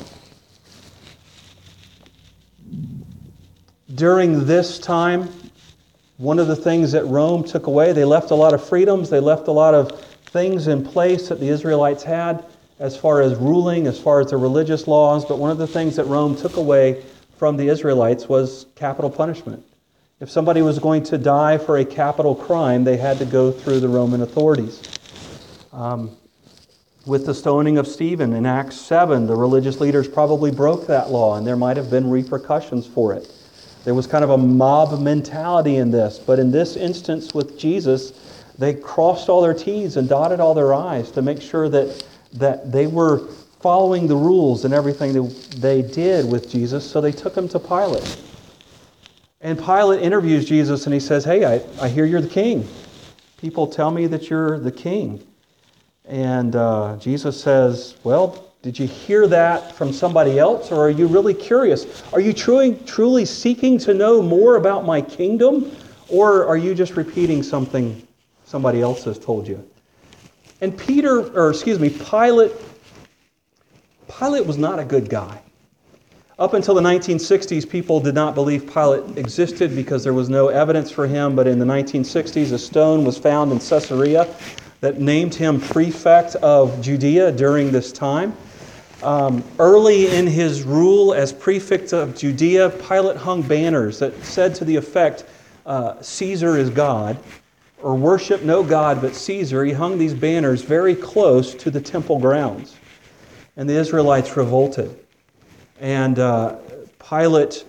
during 3.94 4.46
this 4.46 4.78
time, 4.78 5.28
one 6.16 6.38
of 6.38 6.46
the 6.46 6.56
things 6.56 6.92
that 6.92 7.04
Rome 7.06 7.44
took 7.44 7.66
away, 7.66 7.92
they 7.92 8.04
left 8.04 8.30
a 8.30 8.34
lot 8.34 8.54
of 8.54 8.66
freedoms, 8.66 9.10
they 9.10 9.20
left 9.20 9.48
a 9.48 9.52
lot 9.52 9.74
of 9.74 10.00
things 10.26 10.68
in 10.68 10.84
place 10.84 11.28
that 11.28 11.40
the 11.40 11.48
Israelites 11.48 12.02
had 12.02 12.44
as 12.78 12.96
far 12.96 13.20
as 13.20 13.36
ruling, 13.36 13.86
as 13.86 14.00
far 14.00 14.20
as 14.20 14.30
the 14.30 14.36
religious 14.36 14.88
laws, 14.88 15.24
but 15.24 15.38
one 15.38 15.50
of 15.50 15.58
the 15.58 15.66
things 15.66 15.96
that 15.96 16.04
Rome 16.04 16.34
took 16.34 16.56
away 16.56 17.04
from 17.36 17.56
the 17.56 17.68
Israelites 17.68 18.28
was 18.28 18.66
capital 18.74 19.10
punishment. 19.10 19.64
If 20.20 20.30
somebody 20.30 20.62
was 20.62 20.78
going 20.78 21.02
to 21.04 21.18
die 21.18 21.58
for 21.58 21.78
a 21.78 21.84
capital 21.84 22.34
crime, 22.34 22.84
they 22.84 22.96
had 22.96 23.18
to 23.18 23.24
go 23.24 23.52
through 23.52 23.80
the 23.80 23.88
Roman 23.88 24.22
authorities. 24.22 24.80
Um, 25.72 26.16
with 27.06 27.26
the 27.26 27.34
stoning 27.34 27.78
of 27.78 27.86
Stephen 27.86 28.32
in 28.32 28.46
Acts 28.46 28.80
7, 28.80 29.26
the 29.26 29.34
religious 29.34 29.80
leaders 29.80 30.06
probably 30.06 30.50
broke 30.50 30.86
that 30.86 31.10
law, 31.10 31.36
and 31.36 31.46
there 31.46 31.56
might 31.56 31.76
have 31.76 31.90
been 31.90 32.08
repercussions 32.08 32.86
for 32.86 33.12
it. 33.12 33.28
There 33.84 33.94
was 33.94 34.06
kind 34.06 34.22
of 34.22 34.30
a 34.30 34.38
mob 34.38 35.00
mentality 35.00 35.76
in 35.76 35.90
this, 35.90 36.18
but 36.18 36.38
in 36.38 36.52
this 36.52 36.76
instance 36.76 37.34
with 37.34 37.58
Jesus, 37.58 38.12
they 38.56 38.74
crossed 38.74 39.28
all 39.28 39.42
their 39.42 39.54
T's 39.54 39.96
and 39.96 40.08
dotted 40.08 40.38
all 40.38 40.54
their 40.54 40.72
I's 40.72 41.10
to 41.12 41.22
make 41.22 41.42
sure 41.42 41.68
that, 41.68 42.04
that 42.34 42.70
they 42.70 42.86
were 42.86 43.26
following 43.60 44.06
the 44.06 44.16
rules 44.16 44.64
and 44.64 44.72
everything 44.72 45.12
that 45.14 45.56
they 45.56 45.82
did 45.82 46.30
with 46.30 46.48
Jesus, 46.48 46.88
so 46.88 47.00
they 47.00 47.12
took 47.12 47.34
him 47.34 47.48
to 47.48 47.58
Pilate. 47.58 48.22
And 49.40 49.58
Pilate 49.58 50.02
interviews 50.02 50.44
Jesus 50.44 50.86
and 50.86 50.94
he 50.94 51.00
says, 51.00 51.24
Hey, 51.24 51.44
I, 51.44 51.64
I 51.80 51.88
hear 51.88 52.04
you're 52.04 52.20
the 52.20 52.28
king. 52.28 52.68
People 53.38 53.66
tell 53.66 53.90
me 53.90 54.06
that 54.06 54.30
you're 54.30 54.60
the 54.60 54.70
king. 54.70 55.26
And 56.04 56.56
uh, 56.56 56.96
Jesus 56.96 57.40
says, 57.40 57.96
Well, 58.02 58.52
did 58.62 58.78
you 58.78 58.86
hear 58.86 59.26
that 59.28 59.72
from 59.72 59.92
somebody 59.92 60.38
else, 60.38 60.70
or 60.70 60.86
are 60.86 60.90
you 60.90 61.06
really 61.06 61.34
curious? 61.34 62.02
Are 62.12 62.20
you 62.20 62.32
truly, 62.32 62.76
truly 62.86 63.24
seeking 63.24 63.78
to 63.78 63.94
know 63.94 64.22
more 64.22 64.56
about 64.56 64.84
my 64.84 65.00
kingdom, 65.00 65.70
or 66.08 66.46
are 66.46 66.56
you 66.56 66.74
just 66.74 66.96
repeating 66.96 67.42
something 67.42 68.06
somebody 68.44 68.80
else 68.80 69.04
has 69.04 69.18
told 69.18 69.48
you? 69.48 69.68
And 70.60 70.76
Peter, 70.76 71.28
or 71.36 71.50
excuse 71.50 71.78
me, 71.78 71.90
Pilate, 71.90 72.52
Pilate 74.06 74.46
was 74.46 74.58
not 74.58 74.78
a 74.78 74.84
good 74.84 75.08
guy. 75.08 75.40
Up 76.38 76.54
until 76.54 76.74
the 76.74 76.82
1960s, 76.82 77.68
people 77.68 78.00
did 78.00 78.14
not 78.14 78.34
believe 78.34 78.72
Pilate 78.72 79.18
existed 79.18 79.74
because 79.74 80.02
there 80.02 80.12
was 80.12 80.28
no 80.28 80.48
evidence 80.48 80.90
for 80.90 81.06
him. 81.06 81.36
But 81.36 81.46
in 81.46 81.58
the 81.58 81.64
1960s, 81.64 82.52
a 82.52 82.58
stone 82.58 83.04
was 83.04 83.18
found 83.18 83.52
in 83.52 83.58
Caesarea 83.58 84.32
that 84.82 85.00
named 85.00 85.32
him 85.32 85.60
prefect 85.60 86.34
of 86.36 86.82
Judea 86.82 87.30
during 87.30 87.70
this 87.70 87.92
time. 87.92 88.36
Um, 89.00 89.44
early 89.60 90.08
in 90.08 90.26
his 90.26 90.64
rule 90.64 91.14
as 91.14 91.32
prefect 91.32 91.92
of 91.92 92.16
Judea, 92.16 92.68
Pilate 92.68 93.16
hung 93.16 93.42
banners 93.42 94.00
that 94.00 94.24
said 94.24 94.56
to 94.56 94.64
the 94.64 94.74
effect, 94.74 95.24
uh, 95.66 96.02
Caesar 96.02 96.56
is 96.56 96.68
God, 96.68 97.16
or 97.80 97.94
worship 97.94 98.42
no 98.42 98.64
God 98.64 99.00
but 99.00 99.14
Caesar. 99.14 99.64
He 99.64 99.72
hung 99.72 99.98
these 99.98 100.14
banners 100.14 100.62
very 100.62 100.96
close 100.96 101.54
to 101.54 101.70
the 101.70 101.80
temple 101.80 102.18
grounds. 102.18 102.76
And 103.56 103.70
the 103.70 103.74
Israelites 103.74 104.36
revolted. 104.36 104.98
And 105.78 106.18
uh, 106.18 106.56
Pilate 107.08 107.64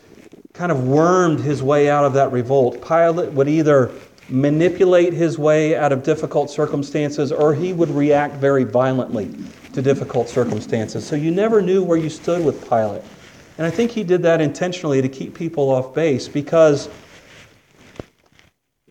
kind 0.54 0.72
of 0.72 0.88
wormed 0.88 1.42
his 1.42 1.62
way 1.62 1.92
out 1.92 2.06
of 2.06 2.14
that 2.14 2.32
revolt. 2.32 2.82
Pilate 2.88 3.32
would 3.34 3.48
either 3.48 3.92
manipulate 4.30 5.14
his 5.14 5.38
way 5.38 5.76
out 5.76 5.92
of 5.92 6.04
difficult 6.04 6.50
circumstances 6.50 7.32
or 7.32 7.54
he 7.54 7.74
would 7.74 7.90
react 7.90 8.36
very 8.36 8.64
violently 8.64 9.34
to 9.74 9.82
difficult 9.82 10.30
circumstances. 10.30 11.06
So 11.06 11.16
you 11.16 11.32
never 11.32 11.62
knew 11.62 11.84
where 11.84 11.98
you 11.98 12.10
stood 12.10 12.44
with 12.44 12.68
Pilate. 12.70 13.04
And 13.58 13.68
I 13.68 13.70
think 13.70 13.92
he 13.92 14.04
did 14.04 14.22
that 14.24 14.42
intentionally 14.42 15.02
to 15.02 15.10
keep 15.10 15.36
people 15.36 15.70
off 15.70 15.94
base 15.94 16.28
because 16.28 16.90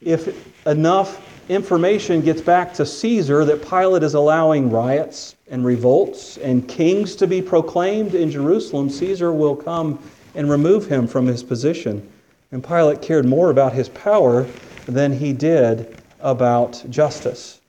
if 0.01 0.67
enough 0.67 1.21
information 1.49 2.21
gets 2.21 2.41
back 2.41 2.73
to 2.75 2.87
Caesar 2.87 3.45
that 3.45 3.69
Pilate 3.69 4.03
is 4.03 4.15
allowing 4.15 4.71
riots 4.71 5.37
and 5.51 5.65
revolts 5.65 6.39
and 6.39 6.69
kings 6.69 7.17
to 7.17 7.27
be 7.27 7.43
proclaimed 7.43 8.15
in 8.15 8.31
Jerusalem, 8.31 8.89
Caesar 8.89 9.33
will 9.33 9.57
come 9.57 9.99
and 10.35 10.51
remove 10.51 10.87
him 10.87 11.07
from 11.07 11.27
his 11.27 11.43
position. 11.43 12.09
And 12.53 12.63
Pilate 12.63 13.03
cared 13.03 13.25
more 13.25 13.51
about 13.51 13.73
his 13.73 13.89
power 13.91 14.47
than 14.87 15.13
he 15.13 15.33
did 15.33 15.97
about 16.21 16.85
justice, 16.91 17.61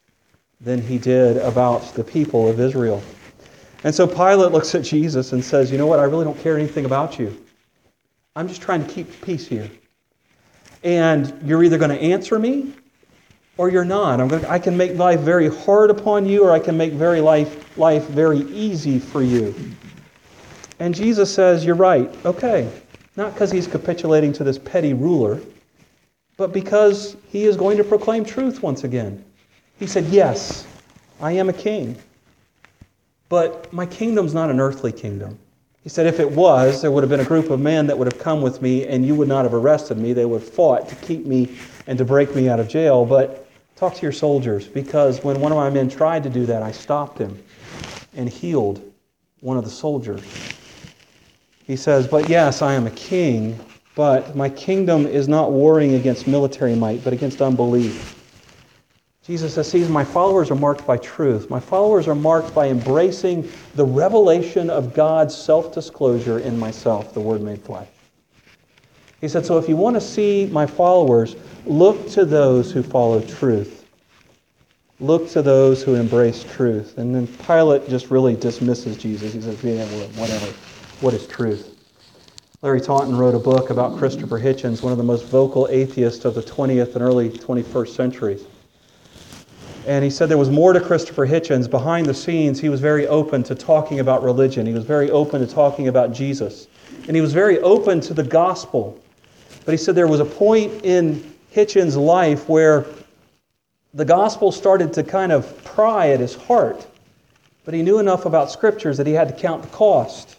than 0.61 0.81
he 0.81 0.97
did 0.97 1.37
about 1.37 1.93
the 1.93 2.03
people 2.03 2.49
of 2.49 2.59
Israel. 2.59 3.01
And 3.83 3.93
so 3.93 4.07
Pilate 4.07 4.51
looks 4.51 4.73
at 4.75 4.83
Jesus 4.83 5.33
and 5.33 5.43
says, 5.43 5.71
You 5.71 5.77
know 5.77 5.87
what? 5.87 5.99
I 5.99 6.03
really 6.03 6.25
don't 6.25 6.39
care 6.39 6.57
anything 6.57 6.85
about 6.85 7.19
you. 7.19 7.37
I'm 8.35 8.47
just 8.47 8.61
trying 8.61 8.85
to 8.85 8.91
keep 8.91 9.21
peace 9.21 9.47
here. 9.47 9.69
And 10.83 11.33
you're 11.45 11.63
either 11.63 11.77
going 11.77 11.91
to 11.91 12.01
answer 12.01 12.39
me 12.39 12.73
or 13.57 13.69
you're 13.69 13.85
not. 13.85 14.19
I'm 14.19 14.27
going 14.27 14.41
to, 14.41 14.49
I 14.49 14.59
can 14.59 14.75
make 14.75 14.97
life 14.97 15.19
very 15.19 15.53
hard 15.53 15.89
upon 15.89 16.25
you, 16.25 16.43
or 16.43 16.51
I 16.51 16.59
can 16.59 16.75
make 16.75 16.93
very 16.93 17.21
life, 17.21 17.77
life 17.77 18.05
very 18.07 18.39
easy 18.39 18.99
for 18.99 19.21
you. 19.21 19.53
And 20.79 20.95
Jesus 20.95 21.33
says, 21.33 21.63
You're 21.63 21.75
right. 21.75 22.13
Okay. 22.25 22.69
Not 23.15 23.33
because 23.33 23.51
he's 23.51 23.67
capitulating 23.67 24.33
to 24.33 24.43
this 24.43 24.57
petty 24.57 24.93
ruler, 24.93 25.39
but 26.37 26.53
because 26.53 27.15
he 27.29 27.43
is 27.43 27.55
going 27.55 27.77
to 27.77 27.83
proclaim 27.83 28.25
truth 28.25 28.61
once 28.61 28.83
again. 28.83 29.23
He 29.79 29.87
said, 29.87 30.05
Yes, 30.05 30.67
I 31.21 31.33
am 31.33 31.49
a 31.49 31.53
king, 31.53 31.95
but 33.29 33.71
my 33.73 33.85
kingdom's 33.85 34.33
not 34.33 34.49
an 34.49 34.59
earthly 34.59 34.91
kingdom. 34.91 35.37
He 35.83 35.89
said, 35.89 36.05
If 36.05 36.19
it 36.19 36.31
was, 36.31 36.81
there 36.81 36.91
would 36.91 37.03
have 37.03 37.09
been 37.09 37.19
a 37.19 37.25
group 37.25 37.49
of 37.49 37.59
men 37.59 37.87
that 37.87 37.97
would 37.97 38.11
have 38.11 38.21
come 38.21 38.41
with 38.41 38.61
me, 38.61 38.87
and 38.87 39.05
you 39.05 39.15
would 39.15 39.27
not 39.27 39.43
have 39.45 39.53
arrested 39.53 39.97
me. 39.97 40.13
They 40.13 40.25
would 40.25 40.41
have 40.41 40.49
fought 40.49 40.89
to 40.89 40.95
keep 40.95 41.25
me 41.25 41.57
and 41.87 41.97
to 41.97 42.05
break 42.05 42.33
me 42.35 42.49
out 42.49 42.59
of 42.59 42.67
jail. 42.67 43.05
But 43.05 43.43
Talk 43.75 43.95
to 43.95 44.01
your 44.01 44.11
soldiers 44.11 44.67
because 44.67 45.23
when 45.23 45.39
one 45.41 45.51
of 45.51 45.57
my 45.57 45.69
men 45.69 45.89
tried 45.89 46.23
to 46.23 46.29
do 46.29 46.45
that, 46.45 46.61
I 46.61 46.71
stopped 46.71 47.17
him 47.17 47.41
and 48.15 48.29
healed 48.29 48.81
one 49.41 49.57
of 49.57 49.63
the 49.63 49.69
soldiers. 49.69 50.23
He 51.65 51.75
says, 51.75 52.07
But 52.07 52.29
yes, 52.29 52.61
I 52.61 52.75
am 52.75 52.85
a 52.85 52.91
king, 52.91 53.59
but 53.95 54.35
my 54.35 54.49
kingdom 54.49 55.05
is 55.05 55.27
not 55.27 55.51
warring 55.51 55.93
against 55.95 56.27
military 56.27 56.75
might, 56.75 57.03
but 57.03 57.13
against 57.13 57.41
unbelief. 57.41 58.13
Jesus 59.23 59.53
says, 59.53 59.69
See, 59.69 59.83
my 59.85 60.03
followers 60.03 60.51
are 60.51 60.55
marked 60.55 60.85
by 60.85 60.97
truth. 60.97 61.49
My 61.49 61.59
followers 61.59 62.07
are 62.07 62.15
marked 62.15 62.53
by 62.53 62.67
embracing 62.67 63.49
the 63.75 63.85
revelation 63.85 64.69
of 64.69 64.93
God's 64.93 65.35
self 65.35 65.73
disclosure 65.73 66.39
in 66.39 66.59
myself, 66.59 67.13
the 67.13 67.21
Word 67.21 67.41
made 67.41 67.61
flesh. 67.61 67.87
He 69.21 69.29
said, 69.29 69.45
So 69.45 69.57
if 69.57 69.69
you 69.69 69.77
want 69.77 69.95
to 69.95 70.01
see 70.01 70.49
my 70.51 70.65
followers, 70.65 71.37
look 71.65 72.09
to 72.11 72.25
those 72.25 72.71
who 72.71 72.83
follow 72.83 73.21
truth. 73.21 73.83
Look 74.99 75.29
to 75.31 75.41
those 75.41 75.83
who 75.83 75.95
embrace 75.95 76.43
truth. 76.43 76.97
And 76.97 77.13
then 77.13 77.27
Pilate 77.27 77.89
just 77.89 78.11
really 78.11 78.35
dismisses 78.35 78.95
Jesus. 78.97 79.33
He 79.33 79.41
says, 79.41 79.61
yeah, 79.63 79.85
whatever. 80.17 80.45
What 81.01 81.13
is 81.13 81.27
truth? 81.27 81.72
Larry 82.63 82.79
Taunton 82.79 83.17
wrote 83.17 83.35
a 83.35 83.39
book 83.39 83.71
about 83.71 83.97
Christopher 83.97 84.39
Hitchens, 84.39 84.81
one 84.81 84.93
of 84.93 84.97
the 84.97 85.03
most 85.03 85.25
vocal 85.25 85.67
atheists 85.69 86.23
of 86.23 86.33
the 86.33 86.41
20th 86.41 86.95
and 86.95 87.03
early 87.03 87.29
21st 87.29 87.89
centuries. 87.89 88.45
And 89.85 90.01
he 90.01 90.09
said 90.09 90.29
there 90.29 90.37
was 90.37 90.49
more 90.49 90.71
to 90.71 90.79
Christopher 90.79 91.27
Hitchens. 91.27 91.69
Behind 91.69 92.05
the 92.05 92.13
scenes, 92.13 92.61
he 92.61 92.69
was 92.69 92.79
very 92.79 93.05
open 93.07 93.43
to 93.43 93.53
talking 93.53 93.99
about 93.99 94.23
religion. 94.23 94.65
He 94.65 94.71
was 94.71 94.85
very 94.85 95.11
open 95.11 95.45
to 95.45 95.53
talking 95.53 95.89
about 95.89 96.13
Jesus. 96.13 96.69
And 97.05 97.17
he 97.17 97.21
was 97.21 97.33
very 97.33 97.59
open 97.59 97.99
to 97.99 98.13
the 98.13 98.23
gospel. 98.23 98.97
But 99.65 99.73
he 99.73 99.77
said 99.77 99.93
there 99.95 100.07
was 100.07 100.21
a 100.21 100.25
point 100.25 100.85
in 100.85 101.33
Hitchens' 101.53 101.97
life 101.97 102.47
where 102.47 102.85
the 103.93 104.05
gospel 104.05 104.53
started 104.53 104.93
to 104.93 105.03
kind 105.03 105.33
of 105.33 105.61
pry 105.65 106.11
at 106.11 106.21
his 106.21 106.33
heart. 106.33 106.87
But 107.65 107.73
he 107.73 107.81
knew 107.81 107.99
enough 107.99 108.25
about 108.25 108.51
scriptures 108.51 108.95
that 108.95 109.05
he 109.05 109.11
had 109.11 109.27
to 109.27 109.33
count 109.33 109.63
the 109.63 109.69
cost. 109.69 110.37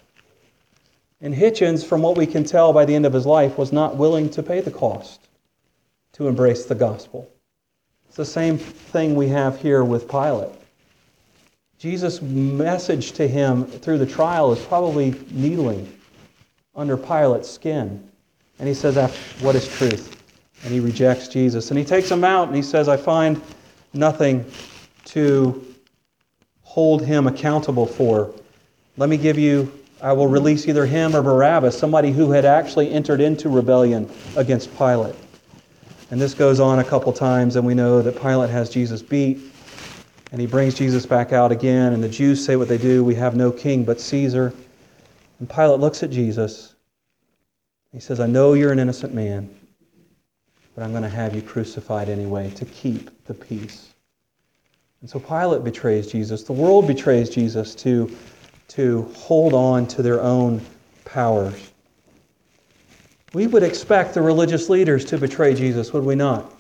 And 1.21 1.35
Hitchens, 1.35 1.85
from 1.85 2.03
what 2.03 2.17
we 2.17 2.27
can 2.27 2.45
tell 2.45 2.73
by 2.73 2.85
the 2.85 2.95
end 2.95 3.07
of 3.07 3.13
his 3.13 3.27
life, 3.27 3.57
was 3.57 3.73
not 3.73 3.97
willing 3.97 4.29
to 4.31 4.43
pay 4.43 4.61
the 4.61 4.71
cost 4.71 5.29
to 6.13 6.29
embrace 6.29 6.67
the 6.67 6.75
gospel. 6.75 7.31
It's 8.09 8.17
the 8.17 8.25
same 8.25 8.59
thing 8.59 9.15
we 9.15 9.29
have 9.29 9.61
here 9.61 9.83
with 9.83 10.09
Pilate. 10.09 10.53
Jesus' 11.79 12.23
message 12.23 13.13
to 13.13 13.27
him 13.27 13.65
through 13.65 13.99
the 13.99 14.07
trial 14.07 14.53
is 14.53 14.65
probably 14.65 15.15
needling 15.31 15.93
under 16.75 16.97
Pilate's 16.97 17.51
skin. 17.51 18.09
And 18.59 18.69
he 18.69 18.75
says, 18.75 18.97
ah, 18.97 19.11
What 19.41 19.55
is 19.55 19.69
truth? 19.77 20.17
And 20.65 20.73
he 20.73 20.81
rejects 20.81 21.29
Jesus. 21.29 21.71
And 21.71 21.79
he 21.79 21.85
takes 21.85 22.11
him 22.11 22.25
out 22.25 22.47
and 22.49 22.57
he 22.57 22.63
says, 22.63 22.89
I 22.89 22.97
find 22.97 23.41
nothing 23.93 24.51
to 25.07 25.65
hold 26.63 27.05
him 27.05 27.27
accountable 27.27 27.87
for. 27.87 28.33
Let 28.97 29.09
me 29.09 29.17
give 29.17 29.39
you, 29.39 29.71
I 30.03 30.13
will 30.13 30.27
release 30.27 30.69
either 30.69 30.87
him 30.87 31.15
or 31.15 31.23
Barabbas, 31.23 31.79
somebody 31.79 32.13
who 32.13 32.31
had 32.31 32.45
actually 32.45 32.91
entered 32.91 33.21
into 33.21 33.49
rebellion 33.49 34.11
against 34.37 34.77
Pilate. 34.77 35.15
And 36.11 36.21
this 36.21 36.35
goes 36.35 36.61
on 36.61 36.79
a 36.79 36.85
couple 36.85 37.13
times, 37.13 37.57
and 37.57 37.67
we 37.67 37.75
know 37.75 38.03
that 38.03 38.21
Pilate 38.21 38.51
has 38.51 38.69
Jesus 38.69 39.03
beat, 39.03 39.41
and 40.33 40.41
he 40.41 40.47
brings 40.47 40.75
Jesus 40.75 41.07
back 41.07 41.33
out 41.33 41.53
again, 41.53 41.93
and 41.93 42.03
the 42.03 42.09
Jews 42.09 42.45
say 42.45 42.57
what 42.57 42.69
they 42.69 42.79
do 42.79 43.05
we 43.05 43.15
have 43.15 43.37
no 43.37 43.51
king 43.51 43.85
but 43.85 44.01
Caesar. 44.01 44.53
And 45.39 45.49
Pilate 45.49 45.81
looks 45.81 46.03
at 46.03 46.11
Jesus 46.11 46.75
he 47.95 48.01
says, 48.01 48.19
I 48.19 48.27
know 48.27 48.55
you're 48.55 48.73
an 48.73 48.81
innocent 48.81 49.15
man, 49.15 49.49
but 50.75 50.83
I'm 50.83 50.91
going 50.91 51.05
to 51.05 51.09
have 51.09 51.33
you 51.33 51.41
crucified 51.41 52.09
anyway 52.09 52.51
to 52.57 52.65
keep 52.65 53.25
the 53.27 53.35
peace. 53.35 53.95
And 55.01 55.09
so 55.09 55.21
Pilate 55.21 55.63
betrays 55.63 56.09
Jesus. 56.09 56.43
The 56.43 56.55
world 56.55 56.89
betrays 56.89 57.31
Jesus 57.31 57.73
to, 57.77 58.11
to 58.75 59.03
hold 59.15 59.55
on 59.55 59.87
to 59.87 60.03
their 60.03 60.21
own 60.21 60.61
powers. 61.05 61.71
We 63.33 63.47
would 63.47 63.63
expect 63.63 64.15
the 64.15 64.23
religious 64.23 64.69
leaders 64.69 65.05
to 65.07 65.19
betray 65.19 65.55
Jesus, 65.55 65.93
would 65.93 66.05
we 66.05 66.15
not? 66.15 66.53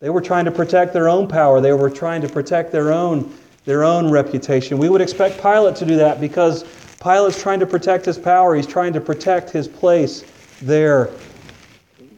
They 0.00 0.10
were 0.10 0.20
trying 0.20 0.44
to 0.44 0.50
protect 0.50 0.92
their 0.92 1.08
own 1.08 1.26
power. 1.26 1.60
They 1.60 1.72
were 1.72 1.90
trying 1.90 2.20
to 2.22 2.28
protect 2.28 2.72
their 2.72 2.92
own, 2.92 3.32
their 3.64 3.84
own 3.84 4.10
reputation. 4.10 4.76
We 4.76 4.90
would 4.90 5.00
expect 5.00 5.40
Pilate 5.40 5.76
to 5.76 5.86
do 5.86 5.96
that 5.96 6.20
because 6.20 6.64
Pilate's 7.00 7.40
trying 7.40 7.60
to 7.60 7.66
protect 7.66 8.04
his 8.04 8.18
power. 8.18 8.54
He's 8.54 8.66
trying 8.66 8.92
to 8.92 9.00
protect 9.00 9.50
his 9.50 9.66
place 9.68 10.24
there 10.60 11.10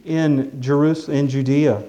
in 0.03 0.61
Jerusalem, 0.61 1.17
in 1.17 1.29
Judea. 1.29 1.83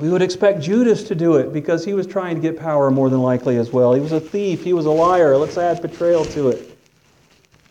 We 0.00 0.08
would 0.08 0.22
expect 0.22 0.62
Judas 0.62 1.02
to 1.04 1.14
do 1.14 1.36
it 1.36 1.52
because 1.52 1.84
he 1.84 1.92
was 1.92 2.06
trying 2.06 2.34
to 2.34 2.40
get 2.40 2.58
power 2.58 2.90
more 2.90 3.10
than 3.10 3.20
likely 3.20 3.58
as 3.58 3.70
well. 3.70 3.92
He 3.92 4.00
was 4.00 4.12
a 4.12 4.20
thief, 4.20 4.64
he 4.64 4.72
was 4.72 4.86
a 4.86 4.90
liar. 4.90 5.36
Let's 5.36 5.58
add 5.58 5.82
betrayal 5.82 6.24
to 6.26 6.48
it. 6.48 6.78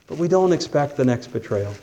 But 0.06 0.20
we 0.20 0.28
don't 0.28 0.54
expect 0.54 0.96
the 0.96 1.04
next 1.04 1.28
betrayal. 1.28 1.74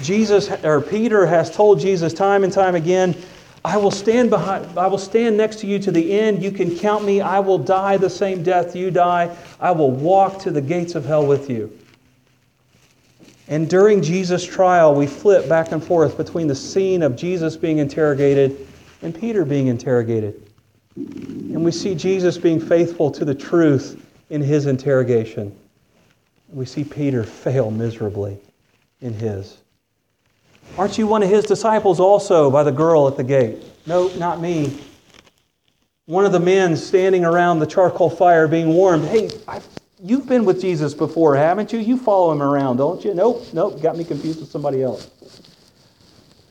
Jesus 0.00 0.50
or 0.64 0.80
Peter 0.80 1.26
has 1.26 1.54
told 1.54 1.78
Jesus 1.78 2.14
time 2.14 2.42
and 2.42 2.50
time 2.50 2.74
again, 2.74 3.14
I 3.62 3.76
will 3.76 3.90
stand 3.90 4.30
behind 4.30 4.78
I 4.78 4.86
will 4.86 4.98
stand 4.98 5.36
next 5.36 5.56
to 5.60 5.66
you 5.66 5.78
to 5.80 5.92
the 5.92 6.18
end. 6.18 6.42
You 6.42 6.50
can 6.50 6.76
count 6.76 7.04
me. 7.04 7.20
I 7.20 7.38
will 7.38 7.58
die 7.58 7.98
the 7.98 8.10
same 8.10 8.42
death 8.42 8.74
you 8.74 8.90
die. 8.90 9.36
I 9.60 9.72
will 9.72 9.90
walk 9.90 10.38
to 10.40 10.50
the 10.50 10.62
gates 10.62 10.94
of 10.94 11.04
hell 11.04 11.26
with 11.26 11.50
you. 11.50 11.70
And 13.46 13.68
during 13.68 14.00
Jesus' 14.00 14.44
trial, 14.44 14.94
we 14.94 15.06
flip 15.06 15.50
back 15.50 15.72
and 15.72 15.84
forth 15.84 16.16
between 16.16 16.46
the 16.46 16.54
scene 16.54 17.02
of 17.02 17.14
Jesus 17.14 17.58
being 17.58 17.76
interrogated 17.76 18.68
and 19.02 19.14
Peter 19.14 19.44
being 19.44 19.66
interrogated. 19.66 20.50
And 20.96 21.64
we 21.64 21.72
see 21.72 21.94
Jesus 21.94 22.38
being 22.38 22.60
faithful 22.60 23.10
to 23.10 23.24
the 23.24 23.34
truth 23.34 24.04
in 24.30 24.40
his 24.40 24.66
interrogation. 24.66 25.56
We 26.52 26.66
see 26.66 26.84
Peter 26.84 27.24
fail 27.24 27.70
miserably 27.70 28.38
in 29.00 29.14
his. 29.14 29.58
Aren't 30.78 30.96
you 30.96 31.06
one 31.06 31.22
of 31.22 31.28
his 31.28 31.44
disciples 31.44 32.00
also 32.00 32.50
by 32.50 32.62
the 32.62 32.72
girl 32.72 33.08
at 33.08 33.16
the 33.16 33.24
gate? 33.24 33.62
No, 33.86 34.08
not 34.16 34.40
me. 34.40 34.78
One 36.06 36.24
of 36.24 36.32
the 36.32 36.40
men 36.40 36.76
standing 36.76 37.24
around 37.24 37.58
the 37.58 37.66
charcoal 37.66 38.10
fire 38.10 38.48
being 38.48 38.68
warmed. 38.68 39.04
Hey, 39.04 39.30
I've, 39.46 39.66
you've 40.02 40.26
been 40.26 40.44
with 40.44 40.60
Jesus 40.60 40.94
before, 40.94 41.36
haven't 41.36 41.72
you? 41.72 41.78
You 41.78 41.96
follow 41.96 42.32
him 42.32 42.42
around, 42.42 42.78
don't 42.78 43.04
you? 43.04 43.14
Nope, 43.14 43.44
nope, 43.52 43.80
got 43.80 43.96
me 43.96 44.04
confused 44.04 44.40
with 44.40 44.50
somebody 44.50 44.82
else. 44.82 45.10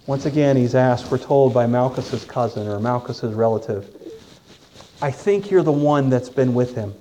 Once 0.08 0.26
again, 0.26 0.58
he's 0.58 0.74
asked, 0.74 1.12
we're 1.12 1.18
told 1.18 1.54
by 1.54 1.68
Malchus's 1.68 2.26
cousin 2.26 2.68
or 2.68 2.80
Malchus's 2.80 3.34
relative, 3.34 3.88
I 5.02 5.12
think 5.12 5.52
you're 5.52 5.64
the 5.64 5.72
one 5.72 6.10
that's 6.10 6.30
been 6.30 6.54
with 6.54 6.76
him. 6.76 6.94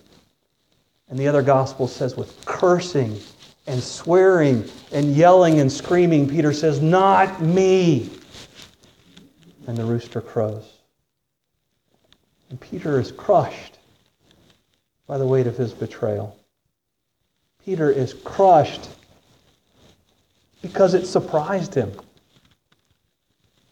And 1.08 1.18
the 1.18 1.26
other 1.26 1.42
gospel 1.42 1.88
says, 1.88 2.16
with 2.16 2.44
cursing 2.44 3.18
and 3.66 3.82
swearing 3.82 4.68
and 4.92 5.14
yelling 5.14 5.60
and 5.60 5.70
screaming, 5.70 6.28
Peter 6.28 6.52
says, 6.52 6.80
Not 6.80 7.42
me. 7.42 8.10
And 9.66 9.76
the 9.76 9.84
rooster 9.84 10.20
crows. 10.20 10.78
And 12.50 12.60
Peter 12.60 13.00
is 13.00 13.12
crushed 13.12 13.78
by 15.06 15.18
the 15.18 15.26
weight 15.26 15.46
of 15.46 15.56
his 15.56 15.72
betrayal. 15.72 16.36
Peter 17.64 17.90
is 17.90 18.14
crushed 18.24 18.88
because 20.62 20.94
it 20.94 21.06
surprised 21.06 21.74
him. 21.74 21.92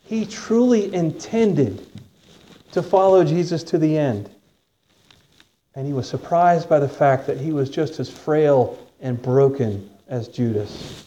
He 0.08 0.24
truly 0.24 0.94
intended 0.94 1.86
to 2.72 2.82
follow 2.82 3.24
Jesus 3.24 3.62
to 3.64 3.76
the 3.76 3.98
end. 3.98 4.30
And 5.74 5.86
he 5.86 5.92
was 5.92 6.08
surprised 6.08 6.66
by 6.66 6.78
the 6.78 6.88
fact 6.88 7.26
that 7.26 7.36
he 7.36 7.52
was 7.52 7.68
just 7.68 8.00
as 8.00 8.08
frail 8.08 8.78
and 9.00 9.20
broken 9.20 9.90
as 10.08 10.28
Judas. 10.28 11.04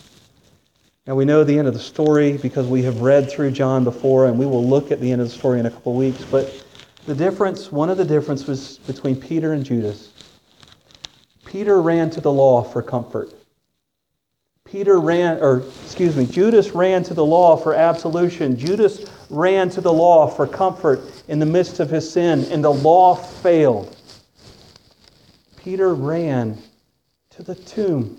Now 1.08 1.16
we 1.16 1.26
know 1.26 1.44
the 1.44 1.58
end 1.58 1.68
of 1.68 1.74
the 1.74 1.80
story 1.80 2.38
because 2.38 2.68
we 2.68 2.84
have 2.84 3.02
read 3.02 3.28
through 3.28 3.50
John 3.50 3.84
before, 3.84 4.28
and 4.28 4.38
we 4.38 4.46
will 4.46 4.64
look 4.64 4.92
at 4.92 5.02
the 5.02 5.12
end 5.12 5.20
of 5.20 5.30
the 5.30 5.34
story 5.34 5.60
in 5.60 5.66
a 5.66 5.72
couple 5.72 5.94
of 5.94 5.98
weeks. 5.98 6.24
But 6.24 6.64
the 7.08 7.16
difference, 7.16 7.72
one 7.72 7.90
of 7.90 7.98
the 7.98 8.06
differences 8.06 8.78
between 8.86 9.20
Peter 9.20 9.54
and 9.54 9.66
Judas, 9.66 10.10
Peter 11.44 11.82
ran 11.82 12.12
to 12.12 12.22
the 12.22 12.32
law 12.32 12.62
for 12.62 12.84
comfort. 12.84 13.34
Peter 14.72 15.02
ran, 15.02 15.38
or 15.42 15.64
excuse 15.84 16.16
me, 16.16 16.26
Judas 16.26 16.72
ran 16.72 17.04
to 17.04 17.14
the 17.14 17.26
law 17.26 17.58
for 17.58 17.74
absolution. 17.74 18.56
Judas 18.56 19.06
ran 19.30 19.70
to 19.70 19.82
the 19.82 19.92
law 19.92 20.28
for 20.28 20.48
comfort 20.48 21.02
in 21.28 21.40
the 21.40 21.46
midst 21.46 21.82
of 21.82 21.90
his 21.90 22.10
sin, 22.10 22.46
and 22.46 22.64
the 22.64 22.72
law 22.72 23.14
failed. 23.14 23.94
Peter 25.58 25.94
ran 25.94 26.58
to 27.32 27.44
the 27.44 27.56
tomb 27.56 28.18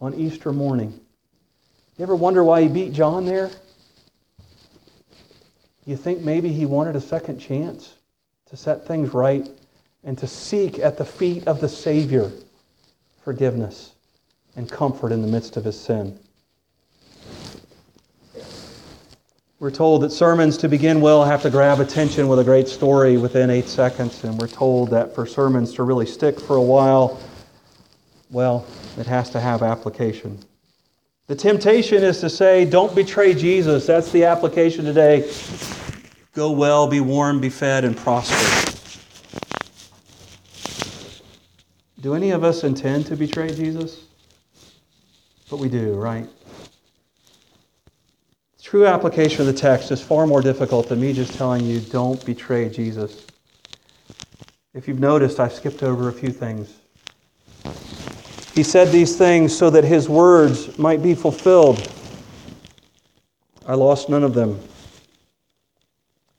on 0.00 0.14
Easter 0.14 0.52
morning. 0.52 0.98
You 1.96 2.02
ever 2.02 2.16
wonder 2.16 2.42
why 2.42 2.62
he 2.62 2.68
beat 2.68 2.92
John 2.92 3.24
there? 3.24 3.48
You 5.86 5.96
think 5.96 6.22
maybe 6.22 6.52
he 6.52 6.66
wanted 6.66 6.96
a 6.96 7.00
second 7.00 7.38
chance 7.38 7.94
to 8.46 8.56
set 8.56 8.84
things 8.84 9.14
right 9.14 9.48
and 10.02 10.18
to 10.18 10.26
seek 10.26 10.80
at 10.80 10.98
the 10.98 11.04
feet 11.04 11.46
of 11.46 11.60
the 11.60 11.68
Savior 11.68 12.32
forgiveness 13.22 13.91
and 14.56 14.70
comfort 14.70 15.12
in 15.12 15.22
the 15.22 15.28
midst 15.28 15.56
of 15.56 15.64
his 15.64 15.78
sin. 15.78 16.18
We're 19.58 19.70
told 19.70 20.02
that 20.02 20.10
sermons, 20.10 20.56
to 20.58 20.68
begin 20.68 21.00
well, 21.00 21.24
have 21.24 21.42
to 21.42 21.50
grab 21.50 21.78
attention 21.78 22.26
with 22.26 22.40
a 22.40 22.44
great 22.44 22.66
story 22.66 23.16
within 23.16 23.48
eight 23.48 23.68
seconds, 23.68 24.24
and 24.24 24.36
we're 24.36 24.48
told 24.48 24.90
that 24.90 25.14
for 25.14 25.24
sermons 25.24 25.72
to 25.74 25.84
really 25.84 26.04
stick 26.04 26.40
for 26.40 26.56
a 26.56 26.62
while, 26.62 27.20
well, 28.30 28.66
it 28.98 29.06
has 29.06 29.30
to 29.30 29.40
have 29.40 29.62
application. 29.62 30.36
The 31.28 31.36
temptation 31.36 32.02
is 32.02 32.20
to 32.20 32.28
say, 32.28 32.64
don't 32.64 32.92
betray 32.94 33.34
Jesus. 33.34 33.86
That's 33.86 34.10
the 34.10 34.24
application 34.24 34.84
today. 34.84 35.30
Go 36.34 36.50
well, 36.50 36.88
be 36.88 37.00
warm, 37.00 37.40
be 37.40 37.48
fed, 37.48 37.84
and 37.84 37.96
prosper. 37.96 38.72
Do 42.00 42.14
any 42.14 42.32
of 42.32 42.42
us 42.42 42.64
intend 42.64 43.06
to 43.06 43.16
betray 43.16 43.54
Jesus? 43.54 44.06
But 45.52 45.60
we 45.60 45.68
do, 45.68 45.92
right? 45.92 46.26
True 48.62 48.86
application 48.86 49.42
of 49.42 49.46
the 49.48 49.52
text 49.52 49.90
is 49.90 50.00
far 50.00 50.26
more 50.26 50.40
difficult 50.40 50.88
than 50.88 50.98
me 50.98 51.12
just 51.12 51.34
telling 51.34 51.66
you, 51.66 51.78
don't 51.78 52.24
betray 52.24 52.70
Jesus. 52.70 53.26
If 54.72 54.88
you've 54.88 54.98
noticed, 54.98 55.38
I've 55.38 55.52
skipped 55.52 55.82
over 55.82 56.08
a 56.08 56.12
few 56.14 56.30
things. 56.30 56.72
He 58.54 58.62
said 58.62 58.92
these 58.92 59.18
things 59.18 59.54
so 59.54 59.68
that 59.68 59.84
his 59.84 60.08
words 60.08 60.78
might 60.78 61.02
be 61.02 61.14
fulfilled. 61.14 61.86
I 63.66 63.74
lost 63.74 64.08
none 64.08 64.24
of 64.24 64.32
them. 64.32 64.58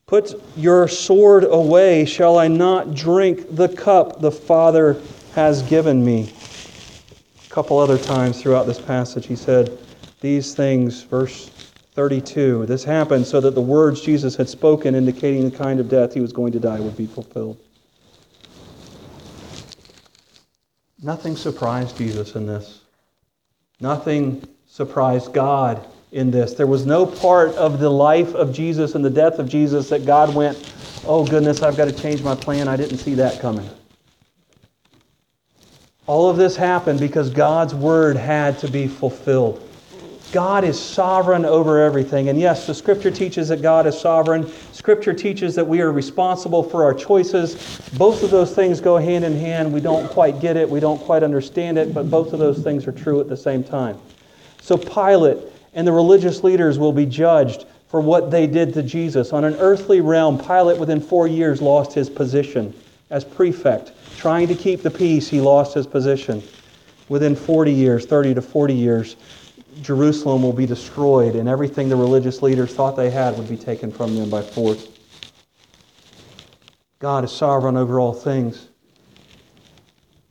Put 0.07 0.41
your 0.57 0.87
sword 0.87 1.43
away. 1.43 2.05
Shall 2.05 2.39
I 2.39 2.47
not 2.47 2.95
drink 2.95 3.55
the 3.55 3.69
cup 3.69 4.21
the 4.21 4.31
Father 4.31 4.99
has 5.35 5.61
given 5.61 6.03
me? 6.03 6.32
Couple 7.53 7.77
other 7.77 7.99
times 7.99 8.41
throughout 8.41 8.65
this 8.65 8.81
passage, 8.81 9.27
he 9.27 9.35
said 9.35 9.77
these 10.21 10.55
things, 10.55 11.03
verse 11.03 11.49
32. 11.93 12.65
This 12.65 12.83
happened 12.83 13.27
so 13.27 13.39
that 13.41 13.53
the 13.53 13.61
words 13.61 14.01
Jesus 14.01 14.35
had 14.35 14.49
spoken, 14.49 14.95
indicating 14.95 15.47
the 15.47 15.55
kind 15.55 15.79
of 15.79 15.87
death 15.87 16.15
he 16.15 16.19
was 16.19 16.33
going 16.33 16.51
to 16.53 16.59
die, 16.59 16.79
would 16.79 16.97
be 16.97 17.05
fulfilled. 17.05 17.59
Nothing 21.03 21.35
surprised 21.35 21.95
Jesus 21.95 22.33
in 22.33 22.47
this. 22.47 22.81
Nothing 23.79 24.43
surprised 24.65 25.31
God 25.31 25.85
in 26.11 26.31
this. 26.31 26.55
There 26.55 26.65
was 26.65 26.87
no 26.87 27.05
part 27.05 27.53
of 27.53 27.79
the 27.79 27.91
life 27.91 28.33
of 28.33 28.51
Jesus 28.51 28.95
and 28.95 29.05
the 29.05 29.11
death 29.11 29.37
of 29.37 29.47
Jesus 29.47 29.89
that 29.89 30.07
God 30.07 30.33
went, 30.33 30.57
oh 31.05 31.23
goodness, 31.23 31.61
I've 31.61 31.77
got 31.77 31.85
to 31.85 31.91
change 31.91 32.23
my 32.23 32.33
plan. 32.33 32.67
I 32.67 32.77
didn't 32.77 32.97
see 32.97 33.13
that 33.13 33.39
coming. 33.39 33.69
All 36.05 36.29
of 36.29 36.37
this 36.37 36.57
happened 36.57 36.99
because 36.99 37.29
God's 37.29 37.73
word 37.73 38.17
had 38.17 38.57
to 38.59 38.67
be 38.67 38.87
fulfilled. 38.87 39.69
God 40.33 40.63
is 40.63 40.79
sovereign 40.81 41.45
over 41.45 41.79
everything. 41.79 42.27
And 42.27 42.39
yes, 42.39 42.65
the 42.65 42.73
scripture 42.73 43.11
teaches 43.11 43.49
that 43.49 43.61
God 43.61 43.85
is 43.85 43.97
sovereign. 43.99 44.51
Scripture 44.71 45.13
teaches 45.13 45.55
that 45.55 45.65
we 45.65 45.79
are 45.79 45.91
responsible 45.91 46.63
for 46.63 46.83
our 46.83 46.93
choices. 46.93 47.55
Both 47.93 48.23
of 48.23 48.31
those 48.31 48.53
things 48.53 48.81
go 48.81 48.97
hand 48.97 49.23
in 49.23 49.35
hand. 49.35 49.71
We 49.71 49.79
don't 49.79 50.09
quite 50.09 50.39
get 50.39 50.57
it, 50.57 50.67
we 50.67 50.79
don't 50.79 50.99
quite 50.99 51.23
understand 51.23 51.77
it, 51.77 51.93
but 51.93 52.09
both 52.09 52.33
of 52.33 52.39
those 52.39 52.63
things 52.63 52.87
are 52.87 52.91
true 52.91 53.21
at 53.21 53.29
the 53.29 53.37
same 53.37 53.63
time. 53.63 53.99
So 54.59 54.75
Pilate 54.77 55.37
and 55.75 55.87
the 55.87 55.91
religious 55.91 56.43
leaders 56.43 56.79
will 56.79 56.93
be 56.93 57.05
judged 57.05 57.65
for 57.87 58.01
what 58.01 58.31
they 58.31 58.47
did 58.47 58.73
to 58.73 58.81
Jesus. 58.81 59.31
On 59.33 59.43
an 59.43 59.55
earthly 59.55 60.01
realm, 60.01 60.39
Pilate 60.39 60.79
within 60.79 60.99
four 60.99 61.27
years 61.27 61.61
lost 61.61 61.93
his 61.93 62.09
position 62.09 62.73
as 63.11 63.23
prefect. 63.23 63.91
Trying 64.17 64.47
to 64.47 64.55
keep 64.55 64.81
the 64.81 64.91
peace, 64.91 65.27
he 65.27 65.41
lost 65.41 65.73
his 65.73 65.87
position. 65.87 66.41
Within 67.09 67.35
40 67.35 67.71
years, 67.71 68.05
30 68.05 68.35
to 68.35 68.41
40 68.41 68.73
years, 68.73 69.15
Jerusalem 69.81 70.43
will 70.43 70.53
be 70.53 70.65
destroyed, 70.65 71.35
and 71.35 71.49
everything 71.49 71.89
the 71.89 71.95
religious 71.95 72.41
leaders 72.41 72.73
thought 72.73 72.95
they 72.95 73.09
had 73.09 73.37
would 73.37 73.49
be 73.49 73.57
taken 73.57 73.91
from 73.91 74.15
them 74.15 74.29
by 74.29 74.41
force. 74.41 74.87
God 76.99 77.23
is 77.25 77.31
sovereign 77.31 77.75
over 77.75 77.99
all 77.99 78.13
things. 78.13 78.69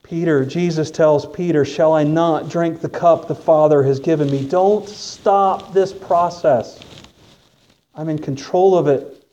Peter, 0.01 0.45
Jesus 0.45 0.91
tells 0.91 1.25
Peter, 1.25 1.63
Shall 1.63 1.93
I 1.93 2.03
not 2.03 2.49
drink 2.49 2.81
the 2.81 2.89
cup 2.89 3.27
the 3.27 3.35
Father 3.35 3.83
has 3.83 3.99
given 3.99 4.29
me? 4.29 4.47
Don't 4.47 4.87
stop 4.87 5.73
this 5.73 5.93
process. 5.93 6.79
I'm 7.95 8.09
in 8.09 8.19
control 8.19 8.77
of 8.77 8.87
it. 8.87 9.25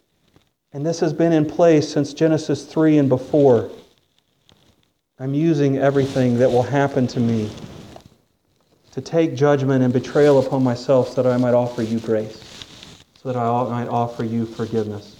And 0.72 0.86
this 0.86 1.00
has 1.00 1.12
been 1.12 1.32
in 1.32 1.46
place 1.46 1.88
since 1.92 2.14
Genesis 2.14 2.64
3 2.64 2.98
and 2.98 3.08
before. 3.08 3.70
I'm 5.22 5.34
using 5.34 5.76
everything 5.76 6.38
that 6.38 6.50
will 6.50 6.62
happen 6.62 7.06
to 7.08 7.20
me 7.20 7.50
to 8.92 9.02
take 9.02 9.34
judgment 9.34 9.84
and 9.84 9.92
betrayal 9.92 10.38
upon 10.38 10.64
myself 10.64 11.10
so 11.10 11.22
that 11.22 11.30
I 11.30 11.36
might 11.36 11.52
offer 11.52 11.82
you 11.82 12.00
grace, 12.00 12.42
so 13.22 13.30
that 13.30 13.36
I 13.36 13.68
might 13.68 13.88
offer 13.88 14.24
you 14.24 14.46
forgiveness. 14.46 15.16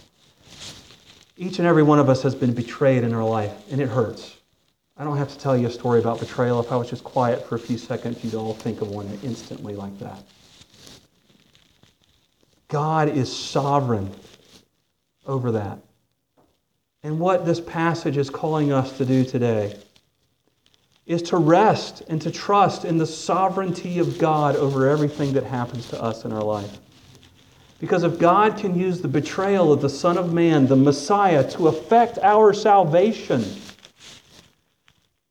Each 1.37 1.59
and 1.59 1.69
every 1.69 1.83
one 1.83 1.99
of 1.99 2.09
us 2.09 2.23
has 2.23 2.35
been 2.35 2.55
betrayed 2.55 3.05
in 3.05 3.13
our 3.13 3.23
life, 3.23 3.53
and 3.71 3.79
it 3.79 3.91
hurts. 3.91 4.39
I 4.97 5.05
don't 5.05 5.19
have 5.19 5.29
to 5.33 5.39
tell 5.39 5.55
you 5.55 5.67
a 5.67 5.71
story 5.71 6.01
about 6.01 6.19
betrayal. 6.19 6.61
If 6.61 6.73
I 6.73 6.77
was 6.77 6.89
just 6.89 7.05
quiet 7.05 7.47
for 7.47 7.57
a 7.57 7.59
few 7.59 7.77
seconds, 7.77 8.25
you'd 8.25 8.35
all 8.35 8.55
think 8.55 8.81
of 8.81 8.89
one 8.89 9.07
instantly 9.23 9.77
like 9.77 9.99
that. 9.99 10.25
God 12.69 13.11
is 13.11 13.31
sovereign 13.31 14.11
over 15.27 15.53
that. 15.53 15.79
And 17.03 17.21
what 17.21 17.45
this 17.45 17.61
passage 17.61 18.17
is 18.17 18.31
calling 18.31 18.73
us 18.73 18.97
to 18.97 19.05
do 19.05 19.27
today 19.27 19.77
is 21.11 21.23
to 21.23 21.37
rest 21.37 22.05
and 22.09 22.23
to 22.23 22.31
trust 22.31 22.85
in 22.85 22.97
the 22.97 23.07
sovereignty 23.07 23.99
of 23.99 24.17
God 24.17 24.55
over 24.55 24.89
everything 24.89 25.33
that 25.33 25.43
happens 25.43 25.89
to 25.89 26.01
us 26.01 26.25
in 26.25 26.33
our 26.33 26.45
life. 26.45 26.79
Because 27.81 28.05
if 28.05 28.17
God 28.21 28.57
can 28.57 28.79
use 28.79 29.01
the 29.01 29.09
betrayal 29.09 29.73
of 29.73 29.81
the 29.81 29.89
Son 29.89 30.17
of 30.17 30.33
Man, 30.33 30.69
the 30.69 30.77
Messiah, 30.77 31.51
to 31.51 31.67
effect 31.67 32.19
our 32.19 32.53
salvation, 32.53 33.43
do 33.43 33.49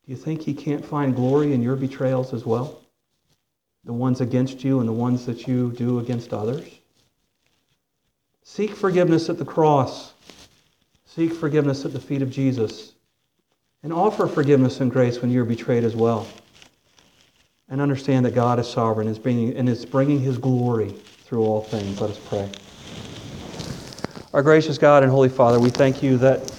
you 0.06 0.16
think 0.16 0.42
he 0.42 0.52
can't 0.52 0.84
find 0.84 1.16
glory 1.16 1.54
in 1.54 1.62
your 1.62 1.76
betrayals 1.76 2.34
as 2.34 2.44
well? 2.44 2.82
The 3.84 3.94
ones 3.94 4.20
against 4.20 4.62
you 4.62 4.80
and 4.80 4.88
the 4.88 4.92
ones 4.92 5.24
that 5.24 5.46
you 5.46 5.72
do 5.72 5.98
against 5.98 6.34
others? 6.34 6.68
Seek 8.42 8.74
forgiveness 8.74 9.30
at 9.30 9.38
the 9.38 9.46
cross. 9.46 10.12
Seek 11.06 11.32
forgiveness 11.32 11.86
at 11.86 11.94
the 11.94 12.00
feet 12.00 12.20
of 12.20 12.30
Jesus. 12.30 12.92
And 13.82 13.92
offer 13.94 14.26
forgiveness 14.26 14.80
and 14.80 14.90
grace 14.90 15.22
when 15.22 15.30
you're 15.30 15.46
betrayed 15.46 15.84
as 15.84 15.96
well. 15.96 16.26
And 17.70 17.80
understand 17.80 18.26
that 18.26 18.34
God 18.34 18.58
is 18.58 18.68
sovereign 18.68 19.06
and 19.06 19.16
is 19.16 19.22
bringing, 19.22 19.56
and 19.56 19.68
is 19.68 19.86
bringing 19.86 20.20
his 20.20 20.36
glory 20.36 20.90
through 21.24 21.44
all 21.44 21.62
things. 21.62 22.00
Let 22.00 22.10
us 22.10 22.18
pray. 22.18 22.50
Our 24.34 24.42
gracious 24.42 24.76
God 24.76 25.02
and 25.02 25.10
Holy 25.10 25.28
Father, 25.28 25.58
we 25.58 25.70
thank 25.70 26.02
you 26.02 26.18
that 26.18 26.52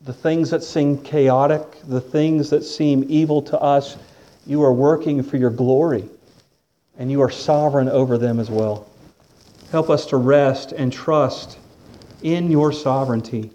the 0.00 0.12
things 0.12 0.48
that 0.50 0.62
seem 0.62 0.98
chaotic, 1.02 1.62
the 1.88 2.00
things 2.00 2.48
that 2.50 2.62
seem 2.62 3.04
evil 3.08 3.42
to 3.42 3.60
us, 3.60 3.96
you 4.46 4.62
are 4.62 4.72
working 4.72 5.22
for 5.22 5.36
your 5.36 5.50
glory, 5.50 6.08
and 6.96 7.10
you 7.10 7.20
are 7.20 7.30
sovereign 7.30 7.88
over 7.88 8.16
them 8.16 8.40
as 8.40 8.50
well. 8.50 8.88
Help 9.70 9.90
us 9.90 10.06
to 10.06 10.16
rest 10.16 10.72
and 10.72 10.92
trust 10.92 11.58
in 12.22 12.50
your 12.50 12.72
sovereignty 12.72 13.50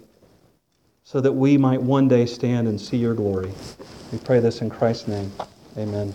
so 1.12 1.20
that 1.20 1.32
we 1.32 1.58
might 1.58 1.82
one 1.82 2.08
day 2.08 2.24
stand 2.24 2.66
and 2.66 2.80
see 2.80 2.96
your 2.96 3.12
glory. 3.12 3.52
We 4.12 4.18
pray 4.20 4.40
this 4.40 4.62
in 4.62 4.70
Christ's 4.70 5.08
name. 5.08 5.30
Amen. 5.76 6.14